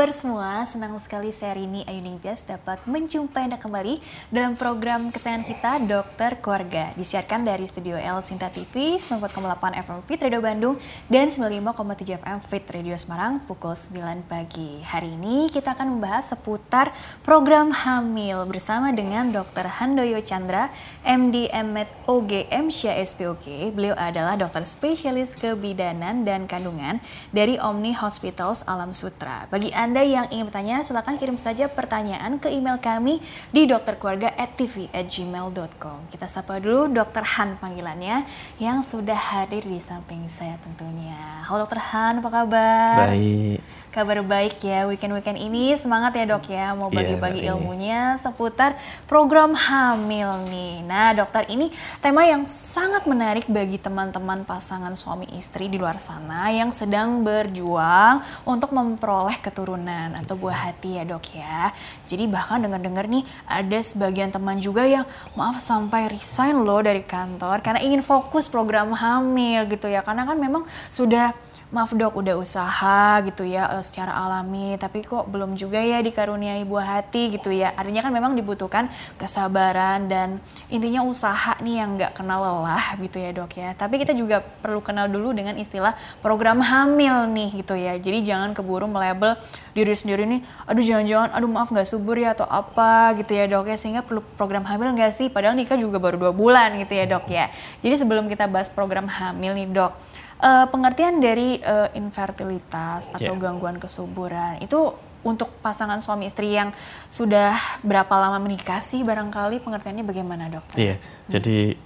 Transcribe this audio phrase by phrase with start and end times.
[0.00, 0.39] Halo apa kabar semua,
[0.70, 3.98] senang sekali saya Rini Ayu Ningtyas dapat menjumpai Anda kembali
[4.30, 6.94] dalam program kesayangan kita Dokter Keluarga.
[6.94, 10.78] Disiarkan dari Studio L Sinta TV 94,8 FM Fit Radio Bandung
[11.10, 14.78] dan 95,7 FM Fit Radio Semarang pukul 9 pagi.
[14.86, 16.94] Hari ini kita akan membahas seputar
[17.26, 20.70] program hamil bersama dengan Dokter Handoyo Chandra
[21.02, 27.02] MD MMed OGM SPOK Beliau adalah dokter spesialis kebidanan dan kandungan
[27.34, 29.50] dari Omni Hospitals Alam Sutra.
[29.50, 36.12] Bagi Anda yang ingin bertanya, silakan kirim saja pertanyaan ke email kami di dokterkeluarga@tv@gmail.com.
[36.12, 38.28] Kita sapa dulu Dokter Han panggilannya
[38.60, 41.48] yang sudah hadir di samping saya tentunya.
[41.48, 43.08] Halo Dokter Han, apa kabar?
[43.08, 43.79] Baik.
[43.90, 48.78] Kabar baik ya, weekend-weekend ini semangat ya dok ya, mau Iya, bagi-bagi ilmunya seputar
[49.10, 50.86] program hamil nih.
[50.86, 56.54] Nah dokter ini tema yang sangat menarik bagi teman-teman pasangan suami istri di luar sana
[56.54, 61.74] yang sedang berjuang untuk memperoleh keturunan atau buah hati ya dok ya.
[62.06, 65.02] Jadi bahkan dengar-dengar nih ada sebagian teman juga yang
[65.34, 70.06] maaf sampai resign loh dari kantor karena ingin fokus program hamil gitu ya.
[70.06, 70.62] Karena kan memang
[70.94, 71.34] sudah
[71.70, 76.66] maaf dok udah usaha gitu ya eh, secara alami tapi kok belum juga ya dikaruniai
[76.66, 77.70] buah hati gitu ya.
[77.78, 83.30] Artinya kan memang dibutuhkan kesabaran dan intinya usaha nih yang nggak kenal lelah gitu ya
[83.30, 83.70] dok ya.
[83.78, 87.94] Tapi kita juga perlu kenal dulu dengan istilah program hamil nih gitu ya.
[87.94, 89.38] Jadi jangan keburu melabel
[89.70, 93.70] diri sendiri nih aduh jangan-jangan aduh maaf nggak subur ya atau apa gitu ya dok
[93.70, 93.78] ya.
[93.78, 95.30] Sehingga perlu program hamil nggak sih?
[95.30, 97.46] Padahal nikah juga baru dua bulan gitu ya dok ya.
[97.78, 100.09] Jadi sebelum kita bahas program hamil nih dok
[100.40, 103.40] Eh, pengertian dari eh, infertilitas atau Ya.
[103.40, 106.72] gangguan kesuburan itu untuk pasangan suami istri yang
[107.12, 107.52] sudah
[107.84, 110.80] berapa lama menikah sih barangkali pengertiannya bagaimana dokter?
[110.80, 110.96] Iya,
[111.28, 111.76] jadi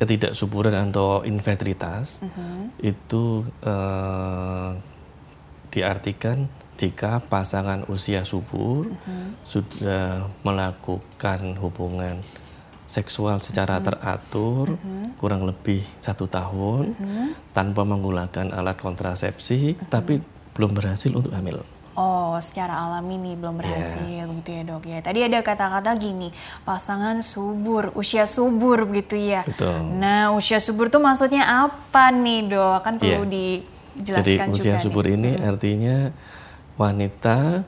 [0.00, 2.24] ketidaksuburan atau infertilitas
[2.80, 4.70] itu eh,
[5.68, 6.48] diartikan
[6.80, 8.88] jika pasangan usia subur
[9.44, 12.24] sudah melakukan hubungan
[12.94, 14.78] seksual secara teratur
[15.18, 16.94] kurang lebih satu tahun
[17.50, 20.22] tanpa menggunakan alat kontrasepsi, tapi
[20.54, 21.66] belum berhasil untuk hamil.
[21.94, 24.98] Oh, secara alami nih belum berhasil begitu ya dok ya.
[24.98, 26.34] Tadi ada kata-kata gini,
[26.66, 29.46] pasangan subur, usia subur begitu ya.
[29.46, 29.94] Betul.
[30.02, 32.82] Nah, usia subur tuh maksudnya apa nih dok?
[32.82, 33.62] Kan perlu Iya.
[33.94, 34.82] dijelaskan Jadi juga usia nih.
[34.82, 36.10] subur ini artinya
[36.74, 37.62] wanita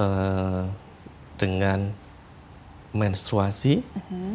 [0.00, 0.64] eh,
[1.36, 1.92] dengan
[2.92, 3.80] menstruasi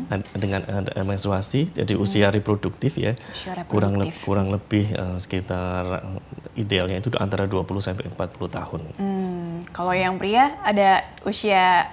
[0.07, 4.23] dan dengan eh, menstruasi jadi usia reproduktif ya Usia kurang le- reproduktif.
[4.23, 6.21] kurang lebih eh, sekitar eh,
[6.57, 8.17] idealnya itu antara 20 sampai 40
[8.49, 8.81] tahun.
[8.97, 11.85] Hmm, kalau yang pria ada usia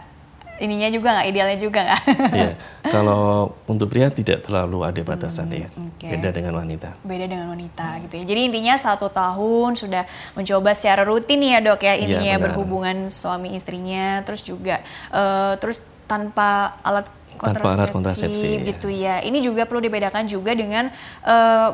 [0.55, 2.03] ininya juga nggak idealnya juga nggak?
[2.33, 2.51] ya,
[2.95, 5.69] kalau untuk pria tidak terlalu ada batasan ya.
[5.69, 6.07] Hmm, oke.
[6.07, 6.95] Beda dengan wanita.
[7.03, 8.25] beda dengan wanita gitu ya.
[8.25, 12.45] Jadi intinya satu tahun sudah mencoba secara rutin ya dok ya Iya, intinya benar.
[12.49, 14.79] berhubungan suami istrinya, terus juga
[15.11, 18.65] eh, terus tanpa alat Tanpa alat kontrasepsi, ya.
[18.65, 19.19] gitu ya.
[19.21, 20.87] Ini juga perlu dibedakan juga dengan
[21.23, 21.69] eh,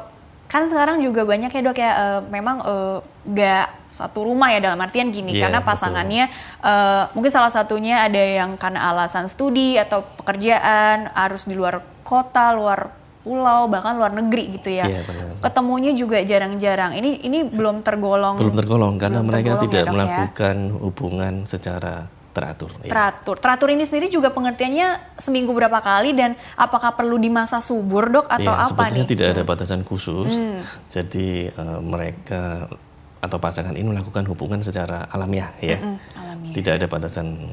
[0.46, 2.98] kan sekarang juga banyak ya dok ya eh, memang eh,
[3.28, 5.70] nggak satu rumah ya dalam artian gini Iya, karena betul.
[5.70, 6.24] pasangannya
[6.60, 12.50] eh, mungkin salah satunya ada yang karena alasan studi atau pekerjaan harus di luar kota
[12.50, 12.90] luar
[13.20, 15.38] pulau bahkan luar negeri gitu ya Iya, benar.
[15.44, 19.86] ketemunya juga jarang-jarang ini ini belum tergolong Belum tergolong karena belum mereka tergolong tidak ya,
[19.86, 19.92] ya?
[19.92, 21.94] melakukan hubungan secara
[22.30, 22.70] teratur.
[22.80, 22.88] ya.
[22.88, 28.06] teratur teratur ini sendiri juga pengertiannya seminggu berapa kali dan apakah perlu di masa subur
[28.08, 29.10] dok atau Ya, apa sebetulnya nih Hmm.
[29.10, 30.30] tidak ada batasan khusus.
[30.86, 32.70] Jadi eh, mereka
[33.18, 35.76] atau pasangan ini melakukan hubungan secara alamiah ya.
[36.14, 36.54] alamiah.
[36.54, 37.52] Tidak ada batasan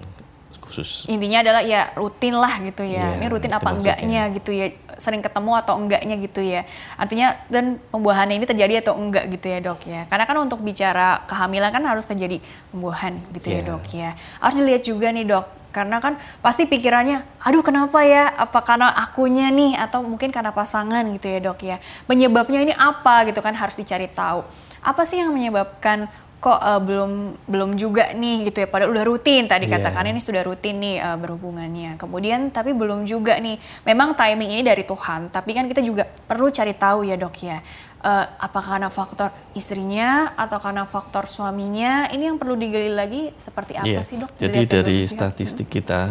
[0.61, 1.07] khusus.
[1.07, 3.15] intinya adalah ya rutin lah gitu ya.
[3.15, 3.95] Iya, ini rutin apa maksudnya.
[3.95, 4.67] enggaknya gitu ya.
[4.97, 6.65] Sering ketemu atau enggaknya gitu ya.
[6.97, 10.09] Artinya dan pembuahannya ini terjadi atau enggak gitu ya dok ya.
[10.09, 12.41] Karena kan untuk bicara kehamilan kan harus terjadi
[12.73, 13.69] pembuahan gitu ya Iya.
[13.69, 14.09] dok ya.
[14.41, 15.45] Harus dilihat juga nih dok.
[15.67, 18.33] Karena kan pasti pikirannya, aduh kenapa ya?
[18.33, 21.77] Apa karena akunya nih atau mungkin karena pasangan gitu ya dok ya.
[22.09, 24.41] Penyebabnya ini apa gitu kan harus dicari tahu.
[24.81, 27.11] Apa sih yang menyebabkan kok eh, belum
[27.45, 28.67] belum juga nih gitu ya.
[28.67, 29.81] Padahal udah rutin tadi Iya.
[29.81, 31.97] katakan ini sudah rutin nih eh, berhubungannya.
[31.97, 33.57] Kemudian tapi belum juga nih.
[33.83, 37.57] Memang timing ini dari Tuhan tapi kan kita juga perlu cari tahu ya dok ya.
[37.97, 43.73] Eh, apakah karena faktor istrinya atau karena faktor suaminya ini yang perlu digali lagi seperti
[43.73, 44.05] apa Iya.
[44.05, 44.29] sih dok?
[44.37, 45.11] Jadi Dilihat dari dulu, ya.
[45.11, 46.01] statistik kita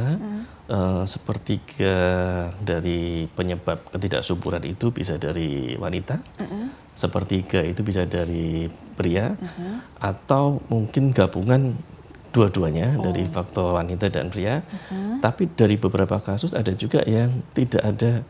[0.66, 1.96] eh, sepertiga
[2.58, 6.18] dari penyebab ketidaksuburan itu bisa dari wanita,
[6.96, 9.36] sepertiga itu bisa dari pria,
[10.00, 11.76] atau mungkin gabungan
[12.32, 13.04] dua-duanya Oh.
[13.04, 14.64] dari faktor wanita dan pria.
[15.20, 18.24] Tapi dari beberapa kasus ada juga yang tidak ada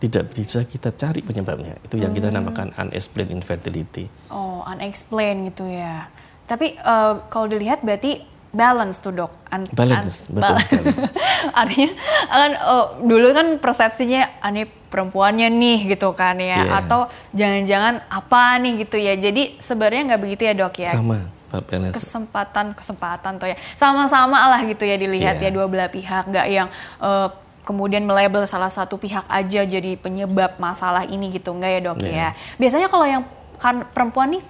[0.00, 1.80] tidak bisa kita cari penyebabnya.
[1.80, 4.12] Itu yang kita namakan unexplained infertility.
[4.28, 6.12] Oh, unexplained gitu ya.
[6.44, 8.20] Tapi uh, kalau dilihat berarti
[8.54, 9.32] balance tuh dok.
[9.50, 10.86] An balance, an betul sekali.
[11.60, 11.90] Artinya
[12.30, 16.78] kan oh, dulu kan persepsinya aneh perempuannya nih gitu kan ya, yeah.
[16.78, 19.18] atau jangan-jangan apa nih gitu ya.
[19.18, 20.94] Jadi sebenarnya nggak begitu ya dok ya.
[20.94, 21.18] Sama.
[21.54, 21.94] Balance.
[21.94, 25.50] Kesempatan kesempatan tuh ya, sama-sama lah gitu ya dilihat yeah.
[25.50, 26.66] ya dua belah pihak, nggak yang
[26.98, 27.30] uh,
[27.62, 32.12] kemudian melabel salah satu pihak aja jadi penyebab masalah ini gitu enggak ya dok yeah.
[32.12, 32.28] ya
[32.60, 33.22] biasanya kalau yang
[33.56, 34.42] kan perempuan nih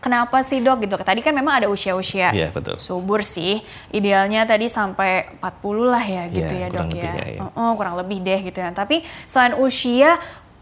[0.00, 0.94] kenapa sih dok gitu?
[0.96, 2.78] Tadi kan memang ada usia-usia yeah, betul.
[2.78, 3.60] subur sih.
[3.92, 7.12] Idealnya tadi sampai 40 lah ya gitu yeah, ya dok ya.
[7.12, 7.40] ya.
[7.42, 8.70] Uh, uh, kurang lebih deh gitu ya.
[8.72, 10.16] Tapi selain usia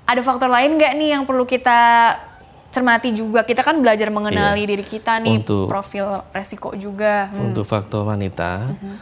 [0.09, 1.79] ada faktor lain nggak nih yang perlu kita
[2.71, 3.47] cermati juga?
[3.47, 4.71] Kita kan belajar mengenali yeah.
[4.71, 7.31] diri kita nih, untuk, profil resiko juga.
[7.31, 7.51] Hmm.
[7.51, 8.97] Untuk faktor wanita, -huh.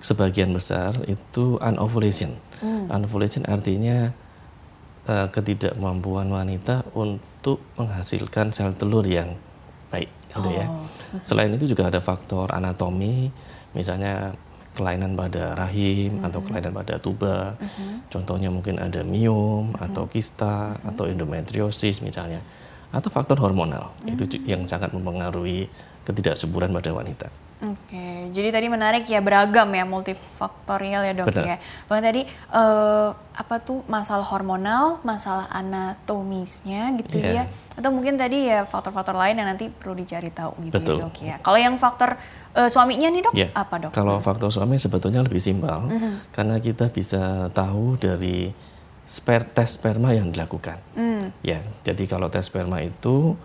[0.00, 2.36] sebagian besar itu anovulation.
[2.60, 2.88] Hmm.
[2.92, 4.12] Anovulation artinya
[5.08, 9.36] uh, ketidakmampuan wanita untuk menghasilkan sel telur yang
[9.94, 10.66] baik gitu ya.
[10.66, 10.82] oh.
[11.14, 11.22] ya.
[11.22, 13.30] Selain itu juga ada faktor anatomi,
[13.70, 14.34] misalnya
[14.74, 16.26] kelainan pada rahim mm-hmm.
[16.26, 17.54] atau kelainan pada tuba.
[17.54, 18.10] Mm-hmm.
[18.10, 19.86] Contohnya mungkin ada miom mm-hmm.
[19.86, 20.90] atau kista mm-hmm.
[20.90, 22.42] atau endometriosis misalnya.
[22.90, 24.12] Atau faktor hormonal, mm-hmm.
[24.14, 25.70] itu yang sangat mempengaruhi
[26.02, 27.26] ketidaksuburan pada wanita.
[27.62, 31.44] Oke, jadi tadi menarik ya beragam ya multifaktorial ya dok Benar.
[31.54, 31.56] ya.
[31.86, 37.46] Bang tadi uh, apa tuh masalah hormonal, masalah anatomisnya gitu yeah.
[37.48, 40.96] ya, atau mungkin tadi ya faktor-faktor lain yang nanti perlu dicari tahu gitu ya, Betul.
[40.98, 41.36] ya dok ya.
[41.40, 42.18] Kalau yang faktor
[42.58, 43.50] uh, suaminya nih dok, yeah.
[43.54, 43.92] apa dok?
[43.96, 46.12] Kalau faktor suami sebetulnya lebih simpel, mm -hmm.
[46.34, 48.50] karena kita bisa tahu dari
[49.08, 50.80] sper tes sperma yang dilakukan.
[50.96, 51.32] Mm.
[51.40, 53.36] Ya, jadi kalau tes sperma itu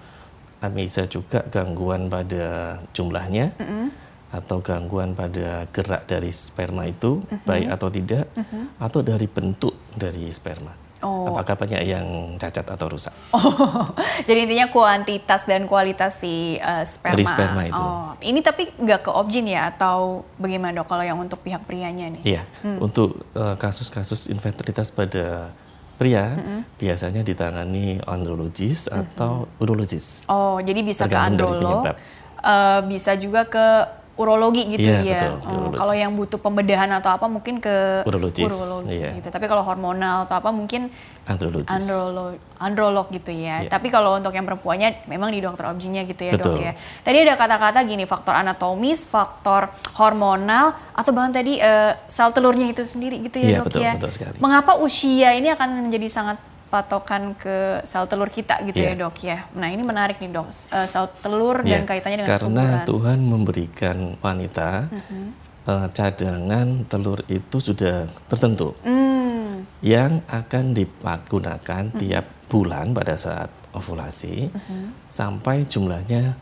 [0.67, 3.55] bisa juga gangguan pada jumlahnya.
[3.55, 7.45] Mm -hmm atau gangguan pada gerak dari sperma itu uh-huh.
[7.49, 8.65] baik atau tidak uh-huh.
[8.77, 10.73] atau dari bentuk dari sperma.
[10.99, 11.31] Oh.
[11.31, 13.15] Apakah banyak yang cacat atau rusak?
[13.31, 13.87] Oh,
[14.27, 17.15] jadi intinya kuantitas dan kualitas si uh, sperma.
[17.15, 17.79] Dari sperma itu.
[17.79, 22.11] Oh, ini tapi nggak ke objin ya atau bagaimana dok kalau yang untuk pihak prianya
[22.19, 22.23] nih?
[22.35, 22.83] Iya, hmm.
[22.83, 25.55] untuk uh, kasus-kasus infertilitas pada
[25.99, 26.79] pria mm-hmm.
[26.79, 28.99] biasanya ditangani andrologis mm-hmm.
[29.03, 30.23] atau urologis.
[30.31, 31.91] Oh, jadi bisa ke androlog,
[32.39, 35.21] uh, bisa juga ke urologi gitu yeah, ya.
[35.23, 39.15] Betul, hmm, kalau yang butuh pembedahan atau apa mungkin ke urologis, urologi yeah.
[39.15, 39.31] gitu.
[39.31, 40.91] Tapi kalau hormonal atau apa mungkin
[41.23, 41.71] andrologis.
[41.71, 43.63] Androlog, androlog gitu ya.
[43.63, 43.71] Yeah.
[43.71, 46.59] Tapi kalau untuk yang perempuannya memang di dokter objinnya gitu ya, Betul.
[46.59, 46.73] Dok ya.
[46.75, 52.83] Tadi ada kata-kata gini, faktor anatomis, faktor hormonal atau bahkan tadi uh, sel telurnya itu
[52.83, 53.93] sendiri gitu ya, yeah, Dok betul, ya.
[53.95, 54.35] Betul sekali.
[54.43, 56.37] Mengapa usia ini akan menjadi sangat
[56.69, 58.93] patokan ke sel telur kita gitu yeah.
[58.93, 59.37] ya dok ya.
[59.57, 61.81] Nah ini menarik nih dok, uh, sel telur yeah.
[61.81, 65.25] dan kaitannya dengan Karena Tuhan memberikan wanita mm -hmm.
[65.65, 69.81] uh, cadangan telur itu sudah tertentu mm.
[69.81, 72.01] yang akan dipagunakan mm -hmm.
[72.05, 74.85] tiap bulan pada saat ovulasi mm -hmm.
[75.09, 76.37] sampai jumlahnya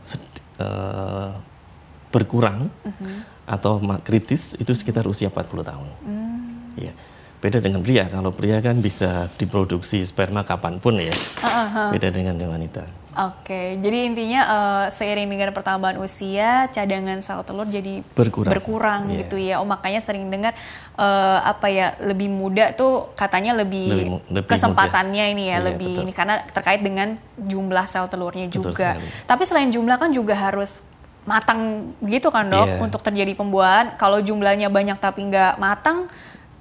[0.60, 1.32] uh,
[2.12, 3.18] berkurang mm -hmm.
[3.48, 5.90] atau kritis itu sekitar usia 40 tahun.
[6.04, 6.40] Mm.
[6.78, 6.96] Yeah
[7.38, 11.14] Beda dengan pria, kalau pria kan bisa diproduksi sperma kapan pun ya.
[11.14, 11.94] Uh-huh.
[11.94, 13.08] Beda dengan wanita.
[13.18, 19.18] Oke, jadi intinya uh, seiring dengan pertambahan usia, cadangan sel telur jadi berkurang, berkurang yeah.
[19.26, 19.56] gitu ya.
[19.58, 20.54] Oh makanya sering dengar
[21.02, 25.34] uh, apa ya lebih muda tuh katanya lebih, lebih, lebih kesempatannya muda.
[25.34, 26.04] ini ya yeah, lebih betul.
[26.06, 29.02] ini karena terkait dengan jumlah sel telurnya juga.
[29.26, 30.86] Tapi selain jumlah kan juga harus
[31.26, 32.86] matang gitu kan dok yeah.
[32.86, 33.98] untuk terjadi pembuahan.
[33.98, 36.06] Kalau jumlahnya banyak tapi nggak matang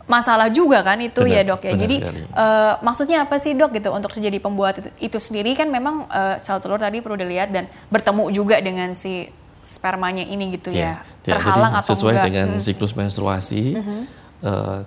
[0.06, 1.72] masalah juga kan itu ya, benar, ya dok ya.
[1.74, 1.96] Jadi
[2.30, 6.38] uh, maksudnya apa sih dok gitu untuk terjadi pembuat itu, itu sendiri kan memang uh,
[6.38, 9.26] sel telur tadi perlu dilihat dan bertemu juga dengan si
[9.66, 11.34] spermanya ini gitu ya, ya.
[11.34, 12.26] terhalang Jadi, atau sesuai enggak.
[12.30, 12.62] dengan hmm.
[12.62, 14.02] siklus menstruasi hmm.
[14.46, 14.80] uh,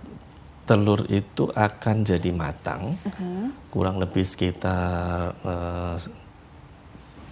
[0.64, 3.74] telur itu akan jadi matang hmm.
[3.76, 6.00] kurang lebih sekitar uh,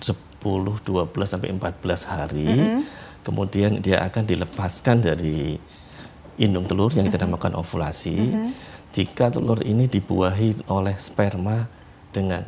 [0.04, 0.12] 10,
[0.44, 2.52] 12 sampai 14 hari.
[2.52, 2.82] Hmm.
[3.24, 5.60] Kemudian dia akan dilepaskan dari
[6.38, 8.18] indung telur yang kita namakan ovulasi.
[8.18, 8.50] Mm -hmm.
[8.94, 11.68] Jika telur ini dibuahi oleh sperma
[12.14, 12.46] dengan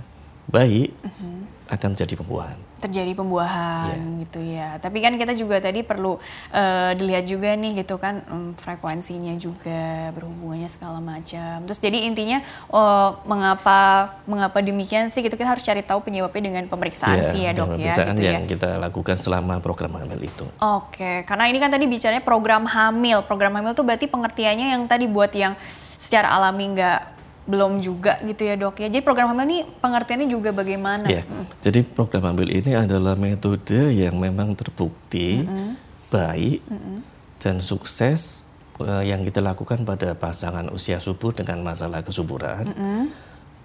[0.47, 1.37] baik, mm -hmm.
[1.73, 4.19] akan jadi pembuahan terjadi pembuahan yeah.
[4.25, 4.69] gitu ya.
[4.79, 6.15] Tapi kan kita juga tadi perlu
[6.55, 11.67] uh, dilihat juga nih gitu kan um, frekuensinya juga berhubungannya segala macam.
[11.67, 12.39] Terus jadi intinya
[12.71, 17.39] oh, mengapa mengapa demikian sih gitu kita harus cari tahu penyebabnya dengan pemeriksaan yeah, sih
[17.45, 17.91] ya dok ya.
[17.91, 18.51] Pemeriksaan gitu yang ya.
[18.55, 20.47] kita lakukan selama program hamil itu.
[20.57, 21.17] Oke, okay.
[21.27, 23.21] karena ini kan tadi bicaranya program hamil.
[23.27, 25.53] Program hamil tuh berarti pengertiannya yang tadi buat yang
[25.99, 27.18] secara alami nggak
[27.49, 28.87] belum juga gitu ya dok ya.
[28.93, 31.09] Jadi program hamil ini pengertiannya juga bagaimana?
[31.09, 31.65] Ya, hmm.
[31.65, 35.73] jadi program hamil ini adalah metode yang memang terbukti -hmm.
[36.13, 36.97] baik -hmm.
[37.41, 38.45] dan sukses
[38.77, 42.69] uh, yang kita lakukan pada pasangan usia subur dengan masalah kesuburan.
[42.69, 43.03] -hmm.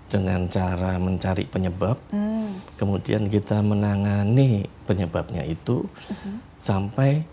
[0.04, 2.78] dengan cara mencari penyebab, hmm.
[2.78, 6.38] kemudian kita menangani penyebabnya itu hmm.
[6.60, 7.24] sampai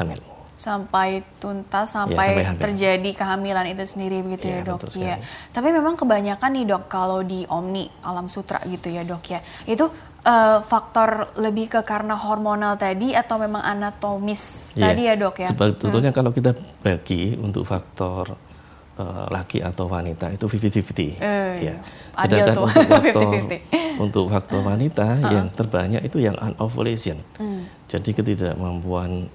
[0.00, 0.31] hamil.
[0.62, 5.16] Sampai tuntas, iya, sampai, ya, sampai terjadi kehamilan itu sendiri begitu ya, ya dok ya.
[5.50, 9.90] Tapi memang kebanyakan nih dok kalau di Omni Alam Sutra gitu ya dok ya, itu
[10.22, 15.48] uh, faktor lebih ke karena hormonal tadi atau memang anatomis ya, tadi ya dok ya?
[15.50, 16.18] Sebetulnya hmm.
[16.22, 18.38] kalau kita bagi untuk faktor
[18.98, 21.74] uh, laki atau wanita itu 50-50 uh, ya.
[22.22, 22.64] Sedangkan tuh.
[22.70, 25.32] untuk faktor 50 untuk faktor wanita uh -uh.
[25.32, 27.18] yang terbanyak itu yang anovulation.
[27.36, 27.66] Hmm.
[27.90, 29.28] Jadi ketidakmampuan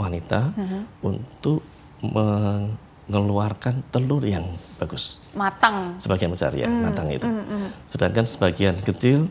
[0.00, 0.82] wanita uh -huh.
[1.04, 1.60] untuk
[2.00, 4.48] mengeluarkan telur yang
[4.80, 5.20] bagus.
[5.36, 6.00] Matang.
[6.00, 6.80] Sebagian besar ya, hmm.
[6.80, 7.28] matang itu.
[7.28, 7.68] Hmm, hmm.
[7.84, 9.28] Sedangkan sebagian kecil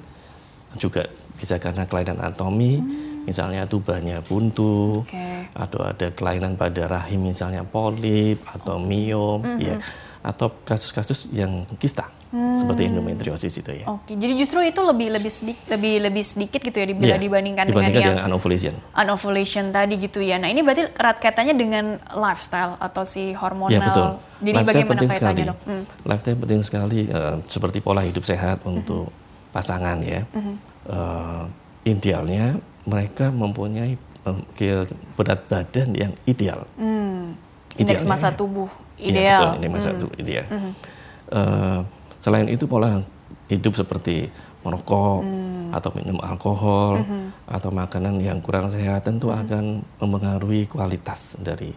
[0.78, 1.10] juga
[1.42, 2.78] bisa karena kelainan anatomi.
[2.78, 5.46] Hmm misalnya tubahnya buntu, okay.
[5.54, 9.62] atau ada kelainan pada rahim misalnya polip atau miom, mm -hmm.
[9.62, 9.76] ya,
[10.20, 12.56] atau kasus-kasus yang kista hmm.
[12.60, 13.86] seperti endometriosis itu ya.
[13.88, 17.66] Oke, jadi justru itu lebih lebih sedikit lebih lebih sedikit gitu ya bila yeah, dibandingkan,
[17.72, 18.74] dibandingkan dengan, dengan yang anovulation.
[18.94, 20.36] Anovulation tadi gitu ya.
[20.38, 23.74] Nah ini berarti erat kaitannya dengan lifestyle atau si hormonal.
[23.74, 24.08] Ya betul.
[24.40, 25.42] Jadi lifestyle bagaimana penting sekali.
[25.48, 25.58] dok?
[25.66, 25.84] Hmm.
[26.06, 29.54] Lifestyle penting sekali uh, seperti pola hidup sehat untuk mm -hmm.
[29.56, 30.22] pasangan ya.
[30.36, 30.56] Mm -hmm.
[30.92, 31.44] uh,
[31.88, 33.96] idealnya mereka mempunyai
[34.28, 34.38] um,
[35.16, 36.66] berat badan yang ideal.
[36.76, 37.09] Hmm.
[37.79, 38.69] Indeks masa tubuh
[39.00, 39.24] iya, ideal.
[39.24, 40.00] Ya, betul, indeks masa hmm.
[40.00, 40.45] tubuh ideal.
[40.51, 40.71] Hmm.
[41.29, 41.79] Uh,
[42.19, 43.01] selain itu pola
[43.48, 44.27] hidup seperti
[44.62, 45.71] merokok hmm.
[45.71, 47.48] atau minum alkohol hmm.
[47.48, 49.39] atau makanan yang kurang sehat tentu hmm.
[49.48, 49.63] akan
[50.03, 51.71] mempengaruhi kualitas dari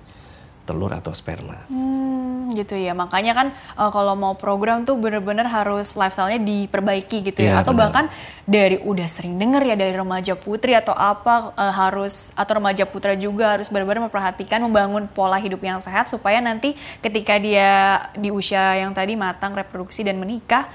[0.67, 1.57] telur atau sperma.
[1.71, 2.12] Hmm
[2.53, 7.59] gitu ya makanya kan uh, kalau mau program tuh bener-bener harus lifestyle-nya diperbaiki gitu ya,
[7.59, 7.89] ya atau bener.
[7.89, 8.05] bahkan
[8.45, 13.17] dari udah sering denger ya dari remaja putri atau apa uh, harus atau remaja putra
[13.17, 18.79] juga harus benar-benar memperhatikan membangun pola hidup yang sehat supaya nanti ketika dia di usia
[18.79, 20.69] yang tadi matang reproduksi dan menikah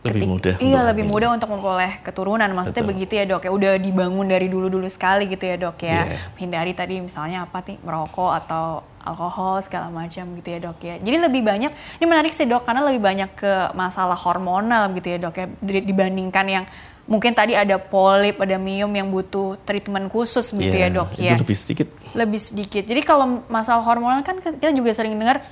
[0.00, 2.92] lebih mudah iya lebih mudah untuk memperoleh keturunan maksudnya Betul.
[2.96, 6.20] begitu ya dok ya udah dibangun dari dulu dulu sekali gitu ya dok ya yeah.
[6.40, 10.94] hindari tadi misalnya apa nih merokok atau alkohol segala macam gitu ya dok ya.
[11.00, 15.18] Jadi lebih banyak ini menarik sih dok karena lebih banyak ke masalah hormonal gitu ya
[15.20, 16.64] dok ya dibandingkan yang
[17.10, 21.34] mungkin tadi ada polip, ada miom yang butuh treatment khusus gitu yeah, ya dok ya.
[21.34, 21.88] Itu lebih sedikit.
[22.12, 22.84] Lebih sedikit.
[22.86, 25.42] Jadi kalau masalah hormonal kan kita juga sering dengar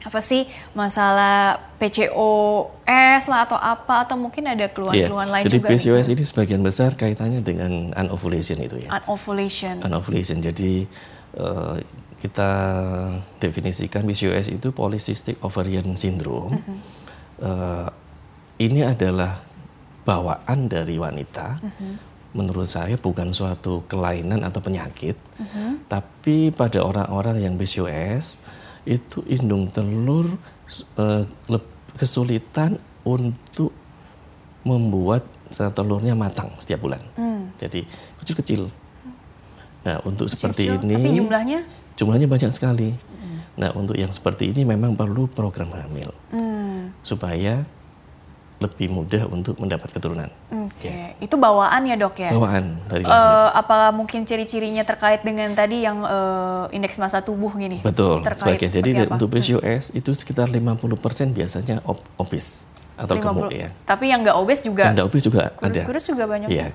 [0.00, 5.34] apa sih masalah PCOS lah atau apa atau mungkin ada keluhan-keluhan yeah.
[5.36, 5.68] lain Jadi juga.
[5.68, 6.14] Jadi PCOS gitu.
[6.16, 8.88] ini sebagian besar kaitannya dengan anovulation itu ya.
[9.04, 9.84] Anovulation.
[9.84, 10.40] Anovulation.
[10.40, 10.88] Jadi
[11.36, 11.76] uh,
[12.20, 12.50] kita
[13.40, 16.56] definisikan PCOS itu polycystic ovarian syndrome.
[16.56, 16.78] Mm -hmm.
[17.44, 17.88] uh,
[18.60, 19.36] ini adalah
[20.08, 21.60] bawaan dari wanita.
[21.60, 21.92] Mm -hmm.
[22.30, 25.70] Menurut saya bukan suatu kelainan atau penyakit, mm -hmm.
[25.90, 28.38] tapi pada orang-orang yang PCOS
[28.88, 30.26] itu indung telur
[30.96, 31.24] uh,
[31.98, 33.72] kesulitan untuk
[34.62, 37.02] membuat telurnya matang setiap bulan.
[37.18, 37.56] Mm.
[37.58, 37.80] Jadi
[38.22, 38.70] kecil-kecil.
[39.80, 41.58] Nah, untuk kecil, seperti ini Tapi jumlahnya
[41.96, 42.92] jumlahnya banyak sekali.
[42.92, 43.38] Hmm.
[43.60, 47.00] Nah, untuk yang seperti ini memang perlu program hamil hmm.
[47.04, 47.64] supaya
[48.60, 50.28] lebih mudah untuk mendapat keturunan.
[50.52, 50.92] Oke, okay.
[50.92, 51.08] ya.
[51.24, 52.28] itu bawaan ya dok ya?
[52.28, 53.16] Bawaan dari lahir.
[53.16, 57.80] Uh, apakah mungkin ciri-cirinya terkait dengan tadi yang uh, indeks masa tubuh gini?
[57.80, 59.16] Betul, terkait sebagai jadi apa?
[59.16, 59.98] untuk PCOS hmm.
[60.04, 62.68] itu sekitar 50% biasanya ob obes
[63.00, 63.24] atau 50.
[63.24, 63.68] gemuk ya.
[63.88, 64.92] Tapi yang nggak obes juga?
[64.92, 65.80] Yang nggak obes juga kurus, ada.
[65.88, 66.66] Kurus juga banyak ya.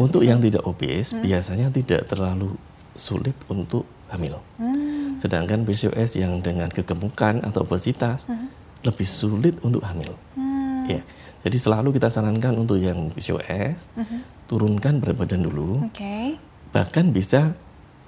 [0.00, 1.20] Untuk yang tidak obes hmm.
[1.20, 2.56] biasanya tidak terlalu
[2.96, 4.40] sulit untuk hamil.
[4.56, 5.20] Hmm.
[5.20, 8.48] Sedangkan PCOS yang dengan kegemukan atau obesitas hmm.
[8.88, 10.16] lebih sulit untuk hamil.
[10.32, 10.88] Hmm.
[10.88, 11.04] Ya.
[11.46, 14.50] Jadi selalu kita sarankan untuk yang PCOS hmm.
[14.50, 15.86] turunkan berat badan dulu.
[15.94, 16.34] Okay.
[16.74, 17.54] Bahkan bisa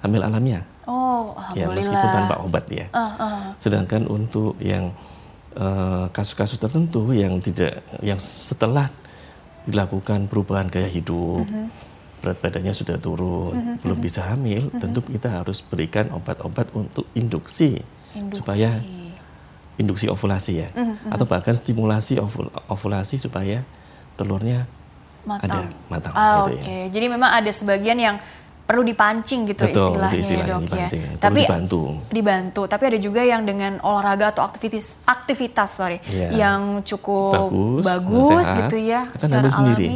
[0.03, 0.67] hamil alamiah.
[0.83, 2.91] Oh, Ya, meskipun tanpa obat ya.
[2.91, 3.39] Uh, uh.
[3.55, 4.91] Sedangkan untuk yang
[5.55, 8.91] eh, kasus-kasus uh, tertentu yang tidak yang setelah
[9.63, 11.87] dilakukan perubahan gaya hidup, uh -huh
[12.19, 13.75] berat badannya sudah turun, mm -hmm.
[13.79, 14.05] belum mhm.
[14.05, 14.81] bisa hamil, mm -hmm.
[14.83, 17.79] tentu kita harus berikan obat-obat untuk induksi,
[18.11, 18.69] induksi supaya
[19.79, 21.13] induksi ovulasi ya, mm -hmm.
[21.15, 23.63] atau bahkan stimulasi ovul ovulasi supaya
[24.19, 24.67] telurnya
[25.23, 25.47] matang.
[25.47, 26.13] ada matang.
[26.13, 26.81] Ah, gitu Oke, okay.
[26.85, 26.85] ya.
[26.91, 28.15] jadi memang ada sebagian yang
[28.69, 31.01] perlu dipancing gitu Betul, istilahnya, istilahnya ya dok dipancing.
[31.01, 31.11] ya.
[31.17, 31.81] Tapi dibantu.
[32.13, 32.61] Dibantu.
[32.69, 36.29] Tapi ada juga yang dengan olahraga atau aktivitas aktivitas sorry yeah.
[36.37, 39.57] yang cukup bagus, bagus sehat, gitu ya akan secara alami.
[39.57, 39.89] Sendiri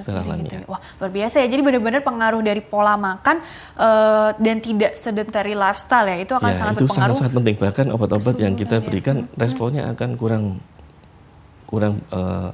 [0.00, 0.54] sendiri gitu.
[0.60, 0.66] Ya.
[0.68, 1.46] Wah luar biasa ya.
[1.48, 3.40] Jadi benar-benar pengaruh dari pola makan
[3.76, 7.16] uh, dan tidak sedentary lifestyle ya itu akan ya, sangat itu berpengaruh.
[7.16, 7.56] sangat sangat penting.
[7.56, 8.84] Bahkan obat-obat yang kita ya.
[8.84, 9.36] berikan ya.
[9.40, 10.44] responnya akan kurang
[11.64, 12.50] kurang uh,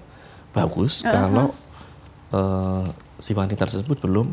[0.52, 1.12] bagus uh -huh.
[1.12, 1.46] kalau
[2.36, 2.84] uh,
[3.16, 4.32] si wanita tersebut belum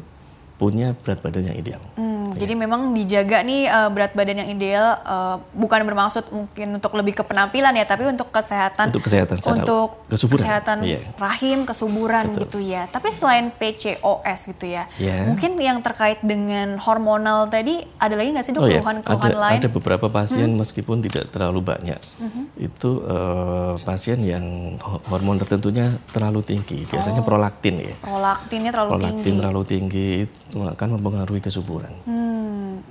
[0.60, 1.84] punya berat badan yang ideal.
[1.98, 6.92] Hmm, Jadi memang dijaga nih uh, berat badan yang ideal uh, bukan bermaksud mungkin untuk
[6.98, 10.44] lebih ke penampilan ya, tapi untuk kesehatan untuk kesehatan untuk kesuburan.
[10.44, 11.04] kesehatan yeah.
[11.22, 12.42] rahim, kesuburan Betul.
[12.48, 12.90] gitu ya.
[12.90, 15.30] Tapi selain PCOS gitu ya, yeah.
[15.30, 19.44] mungkin yang terkait dengan hormonal tadi ada lagi nggak sih dok oh, keluhan-keluhan yeah.
[19.46, 19.60] lain?
[19.62, 20.60] Ada beberapa pasien hmm.
[20.64, 22.44] meskipun tidak terlalu banyak, hmm.
[22.58, 24.76] itu uh, pasien yang
[25.10, 27.28] hormon tertentunya terlalu tinggi, biasanya oh.
[27.28, 27.94] prolaktin ya.
[28.02, 29.40] Prolaktinnya terlalu prolaktin tinggi.
[29.40, 31.94] terlalu tinggi itu akan mempengaruhi kesuburan.
[32.08, 32.23] Hmm.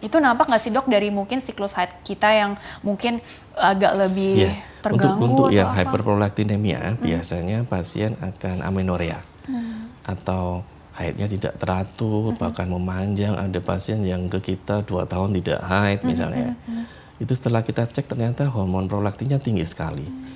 [0.02, 3.22] Itu nampak nggak sih dok dari mungkin siklus haid kita yang mungkin
[3.54, 4.56] agak lebih yeah.
[4.82, 5.78] terganggu Untuk, untuk yang apa?
[5.84, 7.00] hyperprolaktinemia hmm.
[7.02, 10.08] biasanya pasien akan amenorea hmm.
[10.08, 12.38] atau haidnya tidak teratur, hmm.
[12.40, 13.34] bahkan memanjang.
[13.36, 16.08] Ada pasien yang ke kita dua tahun tidak haid hmm.
[16.08, 16.50] misalnya.
[16.68, 16.84] Hmm.
[17.20, 20.04] Itu setelah kita cek ternyata hormon prolaktinnya tinggi sekali.
[20.04, 20.28] Hmm.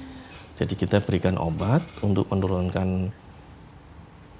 [0.56, 3.12] Jadi kita berikan obat untuk menurunkan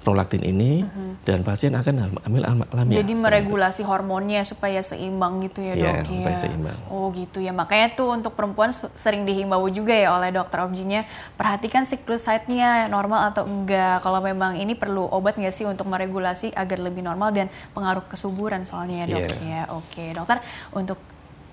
[0.07, 1.19] prolaktin ini uh-huh.
[1.27, 3.03] dan pasien akan ambil alamiah.
[3.03, 3.91] Jadi meregulasi itu.
[3.91, 6.39] hormonnya supaya seimbang gitu ya iya, dok ya.
[6.39, 6.79] seimbang.
[6.87, 7.51] Oh gitu ya.
[7.51, 11.03] Makanya tuh untuk perempuan sering dihimbau juga ya oleh dokter objinya
[11.35, 13.99] perhatikan siklus haidnya normal atau enggak.
[13.99, 18.63] Kalau memang ini perlu obat nggak sih untuk meregulasi agar lebih normal dan pengaruh kesuburan
[18.63, 19.67] soalnya ya dok yeah.
[19.67, 19.75] ya.
[19.75, 20.39] Oke dokter
[20.71, 20.95] untuk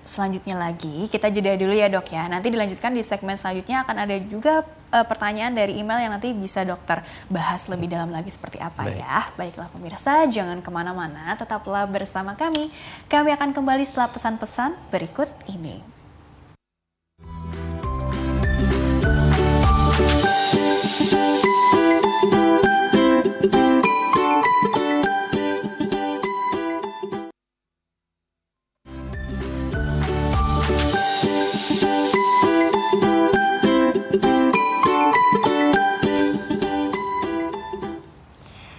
[0.05, 2.31] selanjutnya lagi kita jeda dulu ya dok ya.
[2.31, 4.63] Nanti dilanjutkan di segmen selanjutnya akan ada juga
[4.95, 9.03] uh, pertanyaan dari email yang nanti bisa dokter bahas lebih dalam lagi seperti apa Baik.
[9.03, 9.19] ya.
[9.35, 12.71] Baiklah pemirsa, jangan ke mana-mana, tetaplah bersama kami.
[13.11, 15.94] Kami akan kembali setelah pesan-pesan berikut ini.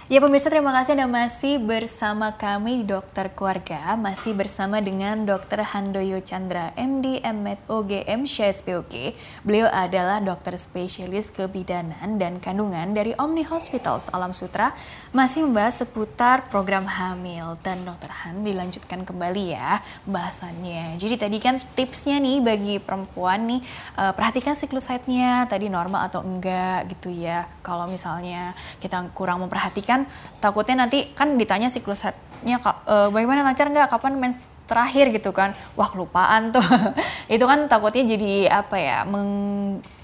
[0.07, 6.23] Ya pemirsa terima kasih Anda masih bersama kami Dokter Keluarga, masih bersama dengan Dokter Handoyo
[6.23, 9.11] Chandra, MD, MMed, OGM, SHSPOK.
[9.43, 14.71] Beliau adalah dokter spesialis kebidanan dan kandungan dari Omni Hospital Alam Sutra,
[15.11, 17.59] masih membahas seputar program hamil.
[17.59, 20.95] Dan Dokter Han dilanjutkan kembali ya bahasannya.
[21.03, 23.59] Jadi tadi kan tipsnya nih bagi perempuan nih,
[23.99, 27.43] uh, perhatikan siklus haidnya, tadi normal atau enggak gitu ya.
[27.59, 29.96] Kalau misalnya kita kurang memperhatikan
[30.43, 33.89] takutnya nanti kan ditanya siklus headnya e, bagaimana lancar nggak?
[33.89, 35.09] Kapan mens terakhir?
[35.09, 35.55] Gitu kan.
[35.73, 36.65] Wah kelupaan tuh.
[37.33, 39.31] Itu kan takutnya jadi apa ya meng,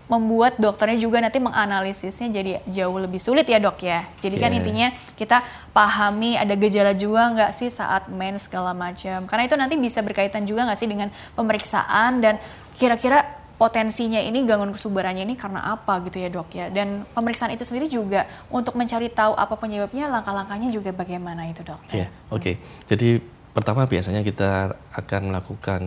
[0.10, 4.08] membuat dokternya juga nanti menganalisisnya jadi jauh lebih sulit ya dok ya.
[4.18, 4.44] Jadi yeah.
[4.44, 4.58] kan iya.
[4.58, 4.88] intinya
[5.20, 5.38] kita
[5.76, 9.28] pahami ada gejala juga nggak sih saat mens segala macam.
[9.28, 12.42] Karena itu nanti bisa berkaitan juga nggak sih dengan pemeriksaan dan
[12.74, 17.62] kira-kira potensinya ini gangguan kesuburannya ini karena apa gitu ya dok ya dan pemeriksaan itu
[17.62, 21.80] sendiri juga untuk mencari tahu apa penyebabnya langkah-langkahnya juga bagaimana itu dok?
[21.94, 22.56] Iya oke okay.
[22.90, 23.22] jadi
[23.54, 25.82] pertama biasanya kita akan melakukan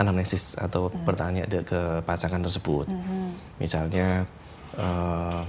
[0.00, 1.04] anamnesis atau hmm.
[1.04, 3.60] bertanya ke pasangan tersebut hmm.
[3.60, 4.24] misalnya
[4.80, 5.44] uh,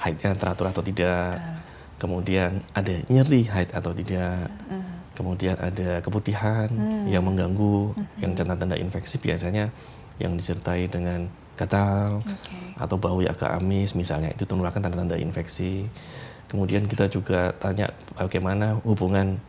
[0.00, 1.60] haidnya teratur atau tidak uh.
[1.96, 5.16] kemudian ada nyeri haid atau tidak hmm.
[5.16, 7.08] kemudian ada keputihan hmm.
[7.08, 8.20] yang mengganggu hmm.
[8.20, 9.72] yang tanda-tanda infeksi biasanya
[10.22, 11.26] yang disertai dengan
[11.58, 12.78] gatal okay.
[12.80, 15.90] atau bau yang agak amis misalnya itu merupakan tanda-tanda infeksi.
[16.48, 19.40] Kemudian kita juga tanya bagaimana hubungan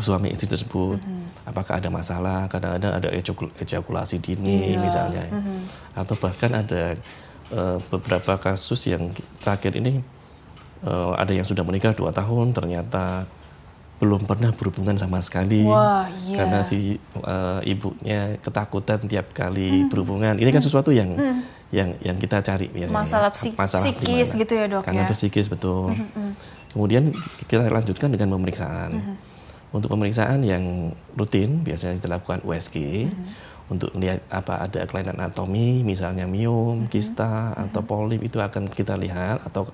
[0.00, 1.50] suami istri tersebut, mm -hmm.
[1.50, 3.08] apakah ada masalah, kadang-kadang ada
[3.60, 4.80] ejakulasi dini yeah.
[4.80, 5.58] misalnya, mm -hmm.
[5.94, 6.96] atau bahkan ada
[7.54, 10.02] uh, beberapa kasus yang terakhir ini
[10.86, 13.26] uh, ada yang sudah menikah dua tahun ternyata
[14.00, 16.40] belum pernah berhubungan sama sekali Wah, iya.
[16.40, 19.88] karena si uh, ibunya ketakutan tiap kali hmm.
[19.92, 20.34] berhubungan.
[20.40, 20.68] Ini kan hmm.
[20.72, 21.68] sesuatu yang hmm.
[21.68, 22.96] yang yang kita cari biasanya.
[22.96, 24.40] Masalah, psik Masalah psikis di mana.
[24.40, 25.12] gitu ya dok karena ya.
[25.12, 25.92] psikis betul.
[25.92, 26.32] Hmm, hmm, hmm.
[26.72, 27.02] Kemudian
[27.44, 28.90] kita lanjutkan dengan pemeriksaan.
[28.96, 29.16] Hmm.
[29.70, 33.04] Untuk pemeriksaan yang rutin biasanya kita lakukan USG.
[33.04, 33.28] Hmm.
[33.70, 36.90] Untuk lihat apa ada kelainan anatomi, misalnya miom, hmm.
[36.90, 37.68] kista, hmm.
[37.68, 39.68] atau polip itu akan kita lihat atau